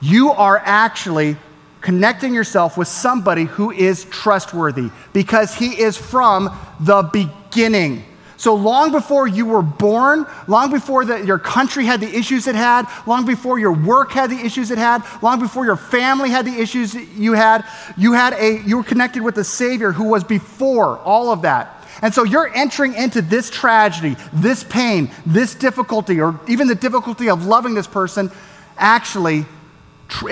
You 0.01 0.31
are 0.31 0.61
actually 0.63 1.37
connecting 1.81 2.33
yourself 2.33 2.77
with 2.77 2.87
somebody 2.87 3.45
who 3.45 3.71
is 3.71 4.05
trustworthy 4.05 4.89
because 5.13 5.55
he 5.55 5.79
is 5.79 5.97
from 5.97 6.55
the 6.79 7.03
beginning. 7.03 8.03
So, 8.37 8.53
long 8.53 8.91
before 8.91 9.27
you 9.27 9.47
were 9.47 9.63
born, 9.63 10.27
long 10.47 10.71
before 10.71 11.05
the, 11.05 11.25
your 11.25 11.39
country 11.39 11.85
had 11.85 11.99
the 11.99 12.15
issues 12.15 12.45
it 12.45 12.53
had, 12.53 12.85
long 13.07 13.25
before 13.25 13.57
your 13.57 13.71
work 13.71 14.11
had 14.11 14.29
the 14.29 14.37
issues 14.37 14.69
it 14.69 14.77
had, 14.77 15.03
long 15.23 15.39
before 15.39 15.65
your 15.65 15.75
family 15.75 16.29
had 16.29 16.45
the 16.45 16.61
issues 16.61 16.93
you 16.93 17.33
had, 17.33 17.65
you, 17.97 18.13
had 18.13 18.33
a, 18.33 18.61
you 18.61 18.77
were 18.77 18.83
connected 18.83 19.23
with 19.23 19.37
a 19.39 19.43
Savior 19.43 19.91
who 19.91 20.03
was 20.03 20.23
before 20.23 20.99
all 20.99 21.31
of 21.31 21.41
that. 21.41 21.83
And 22.03 22.13
so 22.13 22.23
you're 22.23 22.53
entering 22.55 22.93
into 22.93 23.23
this 23.23 23.49
tragedy, 23.49 24.15
this 24.31 24.63
pain, 24.63 25.09
this 25.25 25.55
difficulty, 25.55 26.21
or 26.21 26.39
even 26.47 26.67
the 26.67 26.75
difficulty 26.75 27.29
of 27.29 27.47
loving 27.47 27.73
this 27.73 27.87
person, 27.87 28.29
actually, 28.77 29.45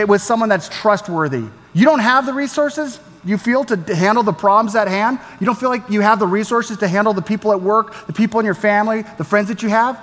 was 0.08 0.22
someone 0.22 0.50
that's 0.50 0.70
trustworthy. 0.70 1.46
You 1.74 1.86
don't 1.86 2.00
have 2.00 2.28
the 2.28 2.34
resources 2.34 3.00
you 3.26 3.38
feel 3.40 3.66
to 3.66 3.96
handle 3.96 4.24
the 4.24 4.34
problems 4.34 4.76
at 4.76 4.88
hand. 4.88 5.20
You 5.40 5.46
don't 5.48 5.58
feel 5.60 5.70
like 5.70 5.90
you 5.90 6.02
have 6.02 6.20
the 6.20 6.28
resources 6.28 6.78
to 6.78 6.88
handle 6.88 7.14
the 7.14 7.24
people 7.24 7.52
at 7.52 7.62
work, 7.62 8.06
the 8.06 8.14
people 8.14 8.40
in 8.40 8.46
your 8.46 8.56
family, 8.56 9.04
the 9.18 9.24
friends 9.24 9.48
that 9.48 9.64
you 9.64 9.70
have. 9.70 10.00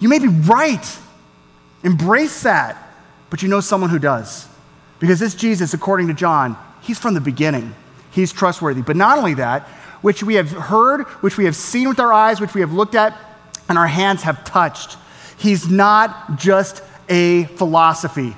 You 0.00 0.08
may 0.08 0.18
be 0.18 0.28
right. 0.28 0.98
Embrace 1.84 2.42
that. 2.42 2.76
But 3.30 3.42
you 3.42 3.48
know 3.48 3.60
someone 3.60 3.90
who 3.90 4.00
does. 4.00 4.48
Because 4.98 5.20
this 5.20 5.34
Jesus, 5.34 5.72
according 5.74 6.08
to 6.08 6.14
John, 6.14 6.56
he's 6.80 6.98
from 6.98 7.14
the 7.14 7.20
beginning. 7.20 7.74
He's 8.10 8.32
trustworthy. 8.32 8.82
But 8.82 8.96
not 8.96 9.16
only 9.16 9.34
that, 9.34 9.68
which 10.02 10.24
we 10.24 10.34
have 10.34 10.50
heard, 10.50 11.02
which 11.22 11.36
we 11.38 11.44
have 11.44 11.54
seen 11.54 11.88
with 11.88 12.00
our 12.00 12.12
eyes, 12.12 12.40
which 12.40 12.54
we 12.54 12.62
have 12.62 12.72
looked 12.72 12.96
at, 12.96 13.16
and 13.68 13.78
our 13.78 13.86
hands 13.86 14.22
have 14.22 14.44
touched. 14.44 14.98
He's 15.38 15.68
not 15.70 16.36
just 16.36 16.82
a 17.08 17.44
philosophy. 17.44 18.34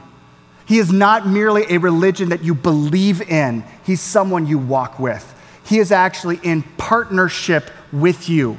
He 0.65 0.79
is 0.79 0.93
not 0.93 1.27
merely 1.27 1.65
a 1.69 1.79
religion 1.79 2.31
that 2.31 2.43
you 2.43 2.55
believe 2.55 3.21
in, 3.23 3.65
He's 3.85 4.01
someone 4.01 4.47
you 4.47 4.59
walk 4.59 4.99
with. 4.99 5.29
He 5.65 5.79
is 5.79 5.93
actually 5.93 6.41
in 6.43 6.63
partnership 6.77 7.71
with 7.93 8.29
you. 8.29 8.59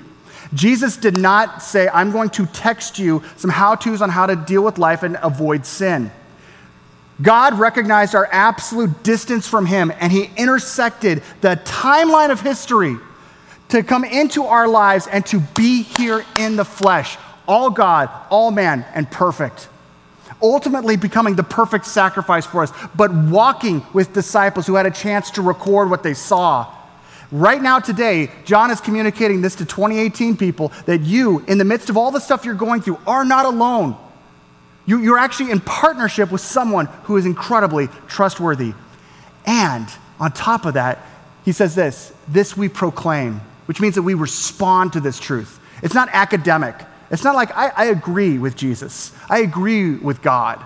Jesus 0.54 0.98
did 0.98 1.18
not 1.18 1.62
say, 1.62 1.90
I'm 1.90 2.12
going 2.12 2.30
to 2.32 2.46
text 2.46 3.00
you 3.00 3.24
some 3.38 3.50
how 3.50 3.76
to's 3.76 4.02
on 4.02 4.10
how 4.10 4.26
to 4.26 4.36
deal 4.36 4.64
with 4.64 4.78
life 4.78 5.04
and 5.04 5.18
avoid 5.22 5.66
sin. 5.66 6.12
God 7.22 7.58
recognized 7.60 8.16
our 8.16 8.28
absolute 8.32 9.04
distance 9.04 9.48
from 9.48 9.66
Him 9.66 9.92
and 10.00 10.12
He 10.12 10.30
intersected 10.38 11.24
the 11.42 11.60
timeline 11.66 12.32
of 12.32 12.42
history 12.42 12.98
to 13.70 13.84
come 13.84 14.04
into 14.04 14.44
our 14.44 14.68
lives 14.68 15.08
and 15.08 15.26
to 15.28 15.40
be 15.40 15.84
here 15.84 16.26
in 16.38 16.56
the 16.56 16.66
flesh, 16.66 17.18
all 17.48 17.70
God, 17.70 18.10
all 18.30 18.52
man, 18.52 18.86
and 18.94 19.10
perfect. 19.10 19.68
Ultimately, 20.42 20.96
becoming 20.98 21.36
the 21.36 21.44
perfect 21.44 21.86
sacrifice 21.86 22.46
for 22.46 22.64
us, 22.64 22.72
but 22.96 23.14
walking 23.14 23.86
with 23.94 24.14
disciples 24.14 24.68
who 24.68 24.76
had 24.76 24.86
a 24.86 24.92
chance 24.92 25.32
to 25.32 25.42
record 25.42 25.90
what 25.90 26.04
they 26.04 26.14
saw. 26.14 26.74
Right 27.32 27.62
now, 27.62 27.80
today, 27.80 28.30
John 28.46 28.70
is 28.70 28.80
communicating 28.80 29.42
this 29.42 29.56
to 29.56 29.66
2018 29.66 30.38
people 30.38 30.72
that 30.86 31.02
you, 31.02 31.44
in 31.48 31.58
the 31.58 31.66
midst 31.66 31.90
of 31.90 31.98
all 31.98 32.12
the 32.12 32.20
stuff 32.20 32.46
you're 32.46 32.54
going 32.54 32.82
through, 32.82 33.00
are 33.08 33.26
not 33.26 33.46
alone. 33.46 33.98
You, 34.86 35.14
are 35.16 35.18
actually 35.18 35.52
in 35.52 35.60
partnership 35.62 36.32
with 36.32 36.42
someone 36.42 36.88
who 37.04 37.18
is 37.18 37.26
incredibly 37.26 37.88
trustworthy. 38.08 38.74
And 39.46 39.88
on 40.20 40.32
top 40.32 40.66
of 40.66 40.76
that, 40.76 41.00
he 41.46 41.52
says 41.52 41.76
this 41.76 42.14
this 42.28 42.56
we 42.56 42.70
proclaim, 42.70 43.42
which 43.66 43.82
means 43.82 43.96
that 43.96 44.04
we 44.04 44.14
respond 44.14 44.94
to 44.94 45.00
this 45.00 45.20
truth. 45.20 45.60
It's 45.82 45.96
not 45.96 46.10
academic. 46.12 46.76
It's 47.14 47.24
not 47.24 47.36
like 47.36 47.56
I, 47.56 47.70
I 47.70 47.86
agree 47.86 48.40
with 48.40 48.56
Jesus, 48.56 49.14
I 49.30 49.40
agree 49.40 49.96
with 49.96 50.22
God. 50.22 50.64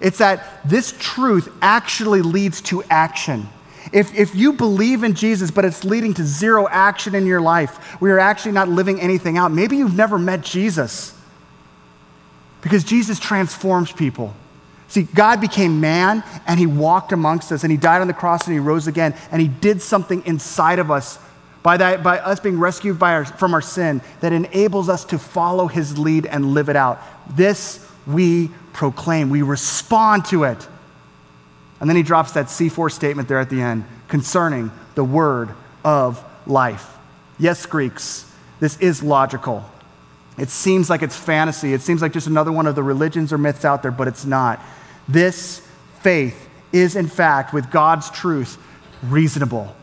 It's 0.00 0.18
that 0.18 0.60
this 0.68 0.94
truth 0.98 1.48
actually 1.62 2.20
leads 2.20 2.60
to 2.62 2.82
action. 2.90 3.48
If, 3.92 4.14
if 4.14 4.34
you 4.34 4.52
believe 4.52 5.04
in 5.04 5.14
Jesus, 5.14 5.50
but 5.50 5.64
it's 5.64 5.84
leading 5.84 6.12
to 6.14 6.24
zero 6.24 6.68
action 6.68 7.14
in 7.14 7.24
your 7.24 7.40
life, 7.40 7.76
where 8.00 8.10
you're 8.10 8.20
actually 8.20 8.52
not 8.52 8.68
living 8.68 9.00
anything 9.00 9.38
out, 9.38 9.52
maybe 9.52 9.76
you've 9.76 9.96
never 9.96 10.18
met 10.18 10.42
Jesus. 10.42 11.18
Because 12.60 12.84
Jesus 12.84 13.18
transforms 13.18 13.92
people. 13.92 14.34
See, 14.88 15.04
God 15.04 15.40
became 15.40 15.80
man 15.80 16.24
and 16.46 16.58
he 16.58 16.66
walked 16.66 17.12
amongst 17.12 17.52
us 17.52 17.62
and 17.62 17.70
he 17.70 17.76
died 17.76 18.00
on 18.00 18.08
the 18.08 18.12
cross 18.12 18.46
and 18.46 18.52
he 18.52 18.60
rose 18.60 18.86
again 18.86 19.14
and 19.30 19.40
he 19.40 19.48
did 19.48 19.80
something 19.80 20.24
inside 20.26 20.78
of 20.78 20.90
us 20.90 21.18
by, 21.66 21.76
that, 21.78 22.04
by 22.04 22.20
us 22.20 22.38
being 22.38 22.60
rescued 22.60 23.02
our, 23.02 23.24
from 23.24 23.52
our 23.52 23.60
sin 23.60 24.00
that 24.20 24.32
enables 24.32 24.88
us 24.88 25.04
to 25.06 25.18
follow 25.18 25.66
his 25.66 25.98
lead 25.98 26.24
and 26.24 26.54
live 26.54 26.68
it 26.68 26.76
out. 26.76 27.02
This 27.28 27.84
we 28.06 28.50
proclaim, 28.72 29.30
we 29.30 29.42
respond 29.42 30.26
to 30.26 30.44
it. 30.44 30.68
And 31.80 31.90
then 31.90 31.96
he 31.96 32.04
drops 32.04 32.30
that 32.34 32.46
C4 32.46 32.92
statement 32.92 33.26
there 33.26 33.40
at 33.40 33.50
the 33.50 33.60
end 33.60 33.84
concerning 34.06 34.70
the 34.94 35.02
word 35.02 35.50
of 35.84 36.24
life. 36.46 36.98
Yes, 37.36 37.66
Greeks, 37.66 38.32
this 38.60 38.78
is 38.78 39.02
logical. 39.02 39.68
It 40.38 40.50
seems 40.50 40.88
like 40.88 41.02
it's 41.02 41.16
fantasy. 41.16 41.74
It 41.74 41.80
seems 41.80 42.00
like 42.00 42.12
just 42.12 42.28
another 42.28 42.52
one 42.52 42.68
of 42.68 42.76
the 42.76 42.84
religions 42.84 43.32
or 43.32 43.38
myths 43.38 43.64
out 43.64 43.82
there, 43.82 43.90
but 43.90 44.06
it's 44.06 44.24
not. 44.24 44.62
This 45.08 45.66
faith 46.00 46.48
is, 46.72 46.94
in 46.94 47.08
fact, 47.08 47.52
with 47.52 47.72
God's 47.72 48.08
truth, 48.08 48.56
reasonable. 49.02 49.74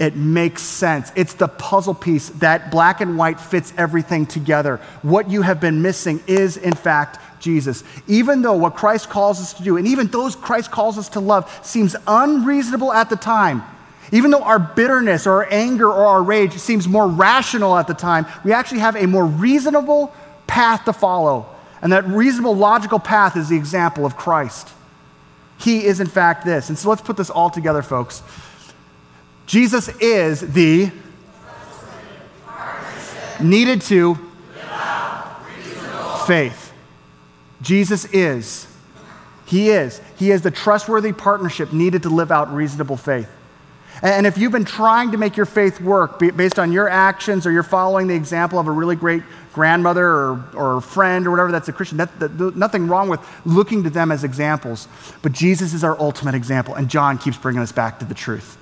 It 0.00 0.16
makes 0.16 0.62
sense. 0.62 1.12
It's 1.14 1.34
the 1.34 1.46
puzzle 1.46 1.92
piece 1.92 2.30
that 2.30 2.70
black 2.70 3.02
and 3.02 3.18
white 3.18 3.38
fits 3.38 3.74
everything 3.76 4.24
together. 4.24 4.78
What 5.02 5.30
you 5.30 5.42
have 5.42 5.60
been 5.60 5.82
missing 5.82 6.22
is, 6.26 6.56
in 6.56 6.72
fact, 6.72 7.18
Jesus. 7.38 7.84
Even 8.08 8.40
though 8.40 8.54
what 8.54 8.74
Christ 8.74 9.10
calls 9.10 9.38
us 9.42 9.52
to 9.52 9.62
do, 9.62 9.76
and 9.76 9.86
even 9.86 10.06
those 10.06 10.34
Christ 10.34 10.70
calls 10.70 10.96
us 10.96 11.10
to 11.10 11.20
love, 11.20 11.60
seems 11.62 11.94
unreasonable 12.06 12.94
at 12.94 13.10
the 13.10 13.16
time, 13.16 13.62
even 14.10 14.30
though 14.30 14.42
our 14.42 14.58
bitterness 14.58 15.26
or 15.26 15.44
our 15.44 15.48
anger 15.50 15.88
or 15.88 16.06
our 16.06 16.22
rage 16.22 16.54
seems 16.54 16.88
more 16.88 17.06
rational 17.06 17.76
at 17.76 17.86
the 17.86 17.92
time, 17.92 18.24
we 18.42 18.54
actually 18.54 18.80
have 18.80 18.96
a 18.96 19.06
more 19.06 19.26
reasonable 19.26 20.14
path 20.46 20.86
to 20.86 20.94
follow. 20.94 21.46
And 21.82 21.92
that 21.92 22.06
reasonable, 22.06 22.56
logical 22.56 22.98
path 22.98 23.36
is 23.36 23.50
the 23.50 23.56
example 23.56 24.06
of 24.06 24.16
Christ. 24.16 24.70
He 25.58 25.84
is, 25.84 26.00
in 26.00 26.06
fact, 26.06 26.46
this. 26.46 26.70
And 26.70 26.78
so 26.78 26.88
let's 26.88 27.02
put 27.02 27.18
this 27.18 27.28
all 27.28 27.50
together, 27.50 27.82
folks. 27.82 28.22
Jesus 29.50 29.88
is 29.98 30.52
the 30.52 30.92
needed 33.42 33.80
to 33.80 34.14
faith. 36.24 36.72
Jesus 37.60 38.04
is. 38.12 38.68
He 39.46 39.70
is. 39.70 40.00
He 40.16 40.30
is 40.30 40.42
the 40.42 40.52
trustworthy 40.52 41.12
partnership 41.12 41.72
needed 41.72 42.04
to 42.04 42.10
live 42.10 42.30
out 42.30 42.54
reasonable 42.54 42.96
faith. 42.96 43.28
And 44.02 44.24
if 44.24 44.38
you've 44.38 44.52
been 44.52 44.64
trying 44.64 45.10
to 45.10 45.18
make 45.18 45.36
your 45.36 45.46
faith 45.46 45.80
work 45.80 46.20
based 46.20 46.60
on 46.60 46.70
your 46.70 46.88
actions 46.88 47.44
or 47.44 47.50
you're 47.50 47.64
following 47.64 48.06
the 48.06 48.14
example 48.14 48.60
of 48.60 48.68
a 48.68 48.70
really 48.70 48.94
great 48.94 49.24
grandmother 49.52 50.06
or, 50.06 50.44
or 50.54 50.80
friend 50.80 51.26
or 51.26 51.32
whatever 51.32 51.50
that's 51.50 51.68
a 51.68 51.72
Christian, 51.72 51.98
that, 51.98 52.20
that, 52.20 52.56
nothing 52.56 52.86
wrong 52.86 53.08
with 53.08 53.18
looking 53.44 53.82
to 53.82 53.90
them 53.90 54.12
as 54.12 54.22
examples. 54.22 54.86
But 55.22 55.32
Jesus 55.32 55.74
is 55.74 55.82
our 55.82 56.00
ultimate 56.00 56.36
example, 56.36 56.76
and 56.76 56.88
John 56.88 57.18
keeps 57.18 57.36
bringing 57.36 57.62
us 57.62 57.72
back 57.72 57.98
to 57.98 58.04
the 58.04 58.14
truth. 58.14 58.58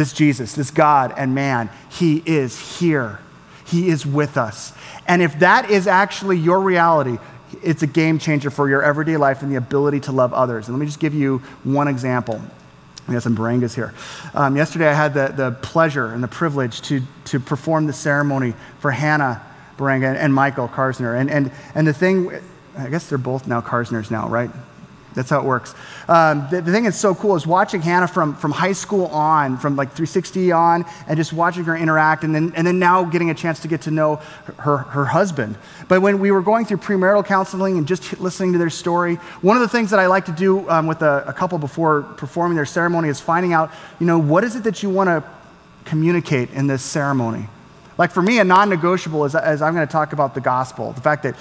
This 0.00 0.14
Jesus, 0.14 0.54
this 0.54 0.70
God 0.70 1.12
and 1.18 1.34
man, 1.34 1.68
he 1.90 2.22
is 2.24 2.78
here. 2.78 3.18
He 3.66 3.90
is 3.90 4.06
with 4.06 4.38
us. 4.38 4.72
And 5.06 5.20
if 5.20 5.40
that 5.40 5.68
is 5.68 5.86
actually 5.86 6.38
your 6.38 6.62
reality, 6.62 7.18
it's 7.62 7.82
a 7.82 7.86
game 7.86 8.18
changer 8.18 8.48
for 8.48 8.66
your 8.66 8.82
everyday 8.82 9.18
life 9.18 9.42
and 9.42 9.52
the 9.52 9.56
ability 9.56 10.00
to 10.00 10.12
love 10.12 10.32
others. 10.32 10.68
And 10.68 10.74
let 10.74 10.80
me 10.80 10.86
just 10.86 11.00
give 11.00 11.12
you 11.12 11.42
one 11.64 11.86
example. 11.86 12.40
We 13.08 13.12
have 13.12 13.22
some 13.22 13.36
Barangas 13.36 13.74
here. 13.74 13.92
Um, 14.32 14.56
yesterday, 14.56 14.88
I 14.88 14.94
had 14.94 15.12
the, 15.12 15.34
the 15.36 15.50
pleasure 15.50 16.06
and 16.06 16.22
the 16.22 16.28
privilege 16.28 16.80
to, 16.88 17.02
to 17.26 17.38
perform 17.38 17.86
the 17.86 17.92
ceremony 17.92 18.54
for 18.78 18.92
Hannah 18.92 19.44
Baranga 19.76 20.16
and 20.16 20.32
Michael 20.32 20.68
Karsner. 20.68 21.20
And, 21.20 21.30
and, 21.30 21.52
and 21.74 21.86
the 21.86 21.92
thing, 21.92 22.40
I 22.74 22.88
guess 22.88 23.06
they're 23.06 23.18
both 23.18 23.46
now 23.46 23.60
Karsners 23.60 24.10
now, 24.10 24.30
right? 24.30 24.50
That's 25.14 25.30
how 25.30 25.40
it 25.40 25.44
works. 25.44 25.74
Um, 26.08 26.46
the, 26.50 26.60
the, 26.60 26.70
thing 26.70 26.84
that's 26.84 26.96
so 26.96 27.14
cool 27.14 27.34
is 27.34 27.46
watching 27.46 27.82
Hannah 27.82 28.06
from, 28.06 28.36
from 28.36 28.52
high 28.52 28.72
school 28.72 29.06
on, 29.06 29.58
from 29.58 29.74
like 29.74 29.88
360 29.88 30.52
on, 30.52 30.84
and 31.08 31.16
just 31.16 31.32
watching 31.32 31.64
her 31.64 31.76
interact, 31.76 32.22
and 32.22 32.34
then, 32.34 32.52
and 32.54 32.66
then 32.66 32.78
now 32.78 33.04
getting 33.04 33.30
a 33.30 33.34
chance 33.34 33.60
to 33.60 33.68
get 33.68 33.82
to 33.82 33.90
know 33.90 34.16
her, 34.58 34.78
her 34.78 35.04
husband. 35.04 35.56
But 35.88 36.00
when 36.00 36.20
we 36.20 36.30
were 36.30 36.42
going 36.42 36.64
through 36.64 36.78
premarital 36.78 37.26
counseling 37.26 37.76
and 37.76 37.88
just 37.88 38.20
listening 38.20 38.52
to 38.52 38.58
their 38.58 38.70
story, 38.70 39.16
one 39.42 39.56
of 39.56 39.62
the 39.62 39.68
things 39.68 39.90
that 39.90 39.98
I 39.98 40.06
like 40.06 40.26
to 40.26 40.32
do 40.32 40.68
um, 40.70 40.86
with 40.86 41.02
a, 41.02 41.24
a 41.26 41.32
couple 41.32 41.58
before 41.58 42.02
performing 42.02 42.54
their 42.54 42.66
ceremony 42.66 43.08
is 43.08 43.20
finding 43.20 43.52
out, 43.52 43.72
you 43.98 44.06
know, 44.06 44.18
what 44.18 44.44
is 44.44 44.54
it 44.54 44.62
that 44.64 44.82
you 44.82 44.90
want 44.90 45.08
to 45.08 45.24
communicate 45.84 46.50
in 46.50 46.68
this 46.68 46.82
ceremony? 46.82 47.48
Like 48.00 48.12
for 48.12 48.22
me, 48.22 48.38
a 48.38 48.44
non 48.44 48.70
negotiable 48.70 49.26
is 49.26 49.34
as 49.34 49.60
I'm 49.60 49.74
going 49.74 49.86
to 49.86 49.92
talk 49.92 50.14
about 50.14 50.34
the 50.34 50.40
gospel, 50.40 50.92
the 50.92 51.02
fact 51.02 51.22
that 51.24 51.36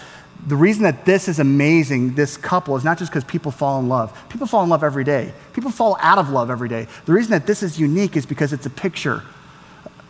the 0.45 0.57
reason 0.57 0.83
that 0.83 1.05
this 1.05 1.29
is 1.29 1.39
amazing, 1.39 2.15
this 2.15 2.35
couple, 2.35 2.75
is 2.75 2.83
not 2.83 2.97
just 2.97 3.09
because 3.09 3.23
people 3.23 3.49
fall 3.49 3.79
in 3.79 3.87
love. 3.87 4.11
People 4.27 4.45
fall 4.45 4.65
in 4.65 4.69
love 4.69 4.83
every 4.83 5.05
day, 5.05 5.31
people 5.53 5.71
fall 5.71 5.95
out 6.01 6.17
of 6.17 6.31
love 6.31 6.51
every 6.51 6.67
day. 6.67 6.87
The 7.05 7.13
reason 7.13 7.31
that 7.31 7.47
this 7.47 7.63
is 7.63 7.79
unique 7.79 8.17
is 8.17 8.25
because 8.25 8.51
it's 8.51 8.65
a 8.65 8.69
picture 8.69 9.23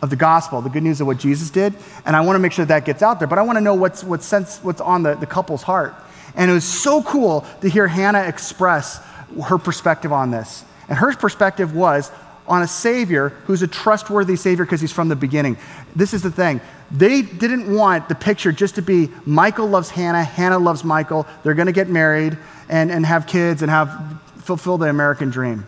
of 0.02 0.10
the 0.10 0.16
gospel, 0.16 0.60
the 0.60 0.70
good 0.70 0.82
news 0.82 1.00
of 1.00 1.06
what 1.06 1.18
Jesus 1.18 1.50
did. 1.50 1.72
And 2.04 2.16
I 2.16 2.20
want 2.22 2.34
to 2.34 2.40
make 2.40 2.50
sure 2.50 2.64
that 2.64 2.84
gets 2.84 3.00
out 3.00 3.20
there, 3.20 3.28
but 3.28 3.38
I 3.38 3.42
want 3.42 3.56
to 3.56 3.60
know 3.60 3.76
what's, 3.76 4.04
sense, 4.26 4.58
what's 4.58 4.80
on 4.80 5.04
the, 5.04 5.14
the 5.14 5.26
couple's 5.26 5.62
heart. 5.62 5.94
And 6.34 6.50
it 6.50 6.54
was 6.54 6.64
so 6.64 7.00
cool 7.04 7.46
to 7.60 7.68
hear 7.68 7.86
Hannah 7.86 8.22
express 8.22 9.00
her 9.44 9.56
perspective 9.56 10.12
on 10.12 10.32
this. 10.32 10.64
And 10.88 10.98
her 10.98 11.14
perspective 11.14 11.76
was 11.76 12.10
on 12.50 12.62
a 12.62 12.66
Savior 12.66 13.30
who's 13.46 13.62
a 13.62 13.68
trustworthy 13.68 14.36
Savior 14.36 14.64
because 14.64 14.80
he's 14.80 14.92
from 14.92 15.08
the 15.08 15.16
beginning. 15.16 15.56
This 15.96 16.12
is 16.12 16.22
the 16.22 16.30
thing. 16.30 16.60
They 16.90 17.22
didn't 17.22 17.72
want 17.72 18.08
the 18.08 18.14
picture 18.14 18.50
just 18.50 18.74
to 18.74 18.82
be 18.82 19.08
Michael 19.24 19.68
loves 19.68 19.88
Hannah, 19.88 20.24
Hannah 20.24 20.58
loves 20.58 20.84
Michael, 20.84 21.26
they're 21.42 21.54
going 21.54 21.66
to 21.66 21.72
get 21.72 21.88
married 21.88 22.36
and, 22.68 22.90
and 22.90 23.06
have 23.06 23.26
kids 23.26 23.62
and 23.62 23.70
have 23.70 24.20
fulfill 24.38 24.78
the 24.78 24.88
American 24.88 25.30
dream. 25.30 25.66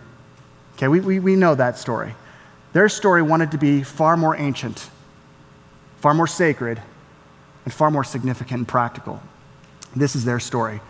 Okay, 0.75 0.88
we, 0.88 1.01
we, 1.01 1.18
we 1.21 1.37
know 1.37 1.55
that 1.55 1.79
story. 1.79 2.14
Their 2.73 2.88
story 2.88 3.23
wanted 3.23 3.53
to 3.53 3.59
be 3.59 3.85
far 3.85 4.16
more 4.16 4.35
ancient, 4.37 4.90
far 5.99 6.14
more 6.14 6.27
sacred, 6.27 6.83
and 7.64 7.73
far 7.73 7.90
more 7.90 8.03
significant 8.03 8.59
and 8.59 8.68
practical. 8.68 9.23
This 9.95 10.16
is 10.16 10.25
their 10.25 10.40
story. 10.40 10.81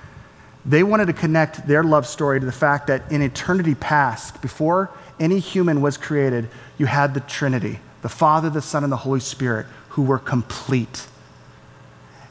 They 0.65 0.85
wanted 0.85 1.07
to 1.07 1.13
connect 1.13 1.67
their 1.67 1.83
love 1.83 2.07
story 2.07 2.41
to 2.41 2.47
the 2.47 2.53
fact 2.53 2.87
that 2.87 3.11
in 3.11 3.21
eternity 3.21 3.75
past, 3.75 4.41
before 4.41 4.91
any 5.23 5.39
human 5.39 5.81
was 5.81 5.97
created, 5.97 6.49
you 6.77 6.87
had 6.87 7.15
the 7.15 7.21
Trinity 7.21 7.79
the 8.03 8.09
Father, 8.09 8.51
the 8.51 8.61
Son, 8.61 8.83
and 8.83 8.93
the 8.93 8.99
Holy 8.99 9.21
Spirit 9.21 9.67
who 9.91 10.03
were 10.03 10.19
complete. 10.19 11.07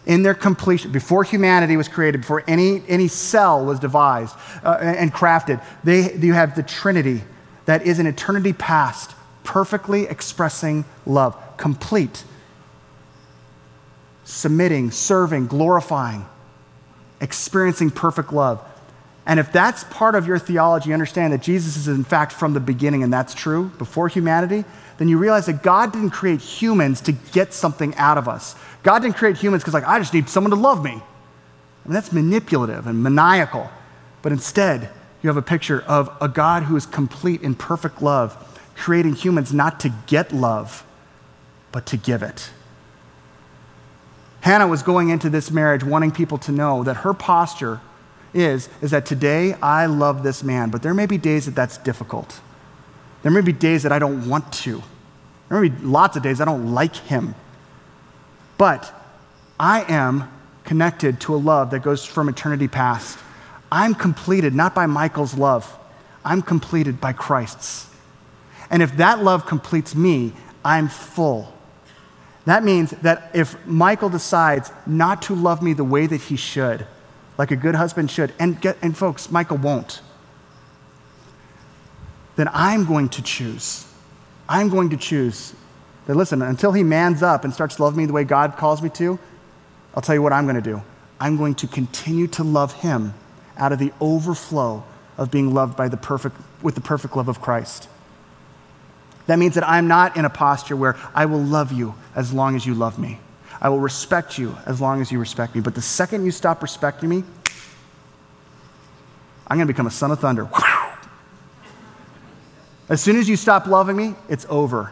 In 0.05 0.23
their 0.23 0.33
completion, 0.33 0.91
before 0.91 1.23
humanity 1.23 1.77
was 1.77 1.87
created, 1.87 2.21
before 2.21 2.43
any, 2.47 2.83
any 2.87 3.07
cell 3.07 3.65
was 3.65 3.79
devised 3.79 4.35
uh, 4.63 4.77
and 4.81 5.13
crafted, 5.13 5.63
they, 5.83 6.13
you 6.15 6.33
have 6.33 6.55
the 6.55 6.63
Trinity 6.63 7.21
that 7.65 7.85
is 7.85 7.99
an 7.99 8.07
eternity 8.07 8.51
past, 8.51 9.15
perfectly 9.43 10.03
expressing 10.07 10.83
love, 11.05 11.37
complete, 11.57 12.25
submitting, 14.25 14.91
serving, 14.91 15.47
glorifying, 15.47 16.25
experiencing 17.21 17.91
perfect 17.91 18.33
love. 18.33 18.61
And 19.25 19.39
if 19.39 19.51
that's 19.51 19.83
part 19.85 20.15
of 20.15 20.25
your 20.25 20.39
theology, 20.39 20.93
understand 20.93 21.31
that 21.33 21.41
Jesus 21.41 21.77
is 21.77 21.87
in 21.87 22.03
fact 22.03 22.31
from 22.31 22.53
the 22.53 22.59
beginning, 22.59 23.03
and 23.03 23.13
that's 23.13 23.33
true, 23.33 23.71
before 23.77 24.07
humanity, 24.07 24.65
then 24.97 25.07
you 25.07 25.17
realize 25.17 25.45
that 25.45 25.63
God 25.63 25.93
didn't 25.93 26.09
create 26.09 26.41
humans 26.41 27.01
to 27.01 27.11
get 27.11 27.53
something 27.53 27.93
out 27.95 28.17
of 28.17 28.27
us. 28.27 28.55
God 28.83 28.99
didn't 28.99 29.15
create 29.15 29.37
humans 29.37 29.63
because, 29.63 29.73
like, 29.73 29.87
I 29.87 29.99
just 29.99 30.13
need 30.13 30.27
someone 30.27 30.51
to 30.51 30.57
love 30.57 30.83
me. 30.83 30.91
I 30.91 31.87
mean, 31.87 31.93
that's 31.93 32.11
manipulative 32.11 32.87
and 32.87 33.03
maniacal. 33.03 33.69
But 34.21 34.31
instead, 34.31 34.89
you 35.21 35.27
have 35.29 35.37
a 35.37 35.41
picture 35.41 35.81
of 35.81 36.15
a 36.19 36.27
God 36.27 36.63
who 36.63 36.75
is 36.75 36.85
complete 36.85 37.41
in 37.41 37.55
perfect 37.55 38.01
love, 38.01 38.59
creating 38.75 39.13
humans 39.13 39.53
not 39.53 39.79
to 39.81 39.93
get 40.07 40.31
love, 40.31 40.83
but 41.71 41.85
to 41.87 41.97
give 41.97 42.23
it. 42.23 42.49
Hannah 44.41 44.67
was 44.67 44.81
going 44.81 45.09
into 45.09 45.29
this 45.29 45.51
marriage 45.51 45.83
wanting 45.83 46.11
people 46.11 46.39
to 46.39 46.51
know 46.51 46.83
that 46.83 46.97
her 46.97 47.13
posture 47.13 47.81
is, 48.33 48.69
is 48.81 48.91
that 48.91 49.05
today 49.05 49.53
I 49.61 49.85
love 49.85 50.23
this 50.23 50.43
man, 50.43 50.69
but 50.69 50.81
there 50.81 50.93
may 50.93 51.05
be 51.05 51.17
days 51.17 51.45
that 51.45 51.55
that's 51.55 51.77
difficult. 51.77 52.39
There 53.23 53.31
may 53.31 53.41
be 53.41 53.53
days 53.53 53.83
that 53.83 53.91
I 53.91 53.99
don't 53.99 54.27
want 54.27 54.51
to. 54.53 54.81
There 55.49 55.61
may 55.61 55.69
be 55.69 55.77
lots 55.83 56.17
of 56.17 56.23
days 56.23 56.41
I 56.41 56.45
don't 56.45 56.73
like 56.73 56.95
him. 56.95 57.35
But 58.57 58.93
I 59.59 59.83
am 59.91 60.31
connected 60.63 61.19
to 61.21 61.35
a 61.35 61.37
love 61.37 61.71
that 61.71 61.79
goes 61.79 62.05
from 62.05 62.29
eternity 62.29 62.67
past. 62.67 63.19
I'm 63.71 63.93
completed 63.93 64.53
not 64.53 64.75
by 64.75 64.85
Michael's 64.85 65.35
love, 65.35 65.77
I'm 66.23 66.41
completed 66.41 67.01
by 67.01 67.13
Christ's. 67.13 67.87
And 68.69 68.81
if 68.81 68.97
that 68.97 69.21
love 69.21 69.45
completes 69.45 69.95
me, 69.95 70.33
I'm 70.63 70.87
full. 70.87 71.53
That 72.45 72.63
means 72.63 72.91
that 72.91 73.31
if 73.33 73.65
Michael 73.67 74.09
decides 74.09 74.71
not 74.87 75.23
to 75.23 75.35
love 75.35 75.61
me 75.61 75.73
the 75.73 75.83
way 75.83 76.07
that 76.07 76.21
he 76.21 76.35
should, 76.35 76.87
like 77.41 77.49
a 77.49 77.55
good 77.55 77.73
husband 77.73 78.11
should, 78.11 78.31
and, 78.37 78.61
get, 78.61 78.77
and 78.83 78.95
folks, 78.95 79.31
Michael 79.31 79.57
won't, 79.57 80.01
then 82.35 82.47
I'm 82.53 82.85
going 82.85 83.09
to 83.09 83.23
choose. 83.23 83.91
I'm 84.47 84.69
going 84.69 84.91
to 84.91 84.97
choose 84.97 85.55
that, 86.05 86.15
listen, 86.15 86.43
until 86.43 86.71
he 86.71 86.83
mans 86.83 87.23
up 87.23 87.43
and 87.43 87.51
starts 87.51 87.79
love 87.79 87.97
me 87.97 88.05
the 88.05 88.13
way 88.13 88.25
God 88.25 88.57
calls 88.57 88.83
me 88.83 88.89
to, 88.89 89.17
I'll 89.95 90.03
tell 90.03 90.13
you 90.13 90.21
what 90.21 90.33
I'm 90.33 90.43
going 90.45 90.55
to 90.55 90.61
do. 90.61 90.83
I'm 91.19 91.35
going 91.35 91.55
to 91.55 91.67
continue 91.67 92.27
to 92.27 92.43
love 92.43 92.73
him 92.73 93.15
out 93.57 93.71
of 93.71 93.79
the 93.79 93.91
overflow 93.99 94.83
of 95.17 95.31
being 95.31 95.51
loved 95.51 95.75
by 95.75 95.87
the 95.87 95.97
perfect, 95.97 96.37
with 96.61 96.75
the 96.75 96.81
perfect 96.81 97.17
love 97.17 97.27
of 97.27 97.41
Christ. 97.41 97.89
That 99.25 99.39
means 99.39 99.55
that 99.55 99.67
I'm 99.67 99.87
not 99.87 100.15
in 100.15 100.25
a 100.25 100.29
posture 100.29 100.75
where 100.75 100.95
I 101.15 101.25
will 101.25 101.41
love 101.41 101.71
you 101.71 101.95
as 102.13 102.33
long 102.33 102.55
as 102.55 102.67
you 102.67 102.75
love 102.75 102.99
me. 102.99 103.17
I 103.61 103.69
will 103.69 103.79
respect 103.79 104.37
you 104.37 104.57
as 104.65 104.81
long 104.81 105.01
as 105.01 105.11
you 105.11 105.19
respect 105.19 105.53
me. 105.53 105.61
But 105.61 105.75
the 105.75 105.81
second 105.81 106.25
you 106.25 106.31
stop 106.31 106.63
respecting 106.63 107.09
me, 107.09 107.23
I'm 109.47 109.57
going 109.57 109.67
to 109.67 109.73
become 109.73 109.87
a 109.87 109.91
son 109.91 110.11
of 110.11 110.19
thunder. 110.19 110.49
As 112.89 113.01
soon 113.01 113.17
as 113.17 113.29
you 113.29 113.35
stop 113.35 113.67
loving 113.67 113.95
me, 113.95 114.15
it's 114.27 114.45
over. 114.49 114.91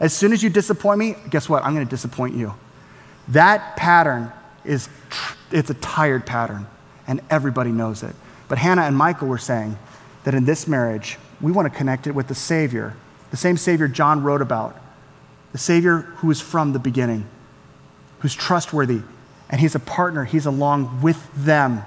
As 0.00 0.12
soon 0.12 0.32
as 0.32 0.42
you 0.42 0.50
disappoint 0.50 0.98
me, 0.98 1.14
guess 1.30 1.48
what? 1.48 1.64
I'm 1.64 1.74
going 1.74 1.86
to 1.86 1.90
disappoint 1.90 2.34
you. 2.34 2.54
That 3.28 3.76
pattern 3.76 4.32
is 4.64 4.88
it's 5.52 5.70
a 5.70 5.74
tired 5.74 6.26
pattern 6.26 6.66
and 7.06 7.20
everybody 7.30 7.70
knows 7.70 8.02
it. 8.02 8.14
But 8.48 8.58
Hannah 8.58 8.82
and 8.82 8.96
Michael 8.96 9.28
were 9.28 9.38
saying 9.38 9.78
that 10.24 10.34
in 10.34 10.44
this 10.44 10.66
marriage, 10.66 11.18
we 11.40 11.52
want 11.52 11.70
to 11.70 11.76
connect 11.76 12.06
it 12.06 12.14
with 12.14 12.28
the 12.28 12.34
Savior, 12.34 12.96
the 13.30 13.36
same 13.36 13.56
Savior 13.56 13.88
John 13.88 14.22
wrote 14.22 14.42
about, 14.42 14.76
the 15.52 15.58
Savior 15.58 15.98
who 15.98 16.30
is 16.30 16.40
from 16.40 16.72
the 16.72 16.78
beginning, 16.78 17.26
who's 18.22 18.34
trustworthy, 18.34 19.02
and 19.50 19.60
He's 19.60 19.74
a 19.74 19.80
partner, 19.80 20.24
He's 20.24 20.46
along 20.46 21.02
with 21.02 21.28
them. 21.36 21.82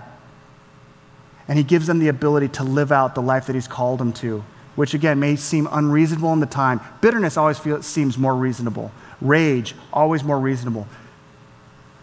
And 1.48 1.58
He 1.58 1.64
gives 1.64 1.88
them 1.88 2.00
the 2.00 2.08
ability 2.08 2.50
to 2.50 2.64
live 2.64 2.92
out 2.92 3.16
the 3.16 3.22
life 3.22 3.48
that 3.48 3.56
He's 3.56 3.68
called 3.68 4.00
them 4.00 4.14
to 4.14 4.44
which 4.76 4.94
again 4.94 5.20
may 5.20 5.36
seem 5.36 5.68
unreasonable 5.72 6.34
in 6.34 6.40
the 6.40 6.46
time. 6.46 6.82
Bitterness 7.02 7.38
always 7.38 7.58
feels, 7.58 7.86
seems 7.86 8.18
more 8.18 8.36
reasonable. 8.36 8.92
Rage, 9.22 9.74
always 9.92 10.24
more 10.24 10.40
reasonable. 10.40 10.88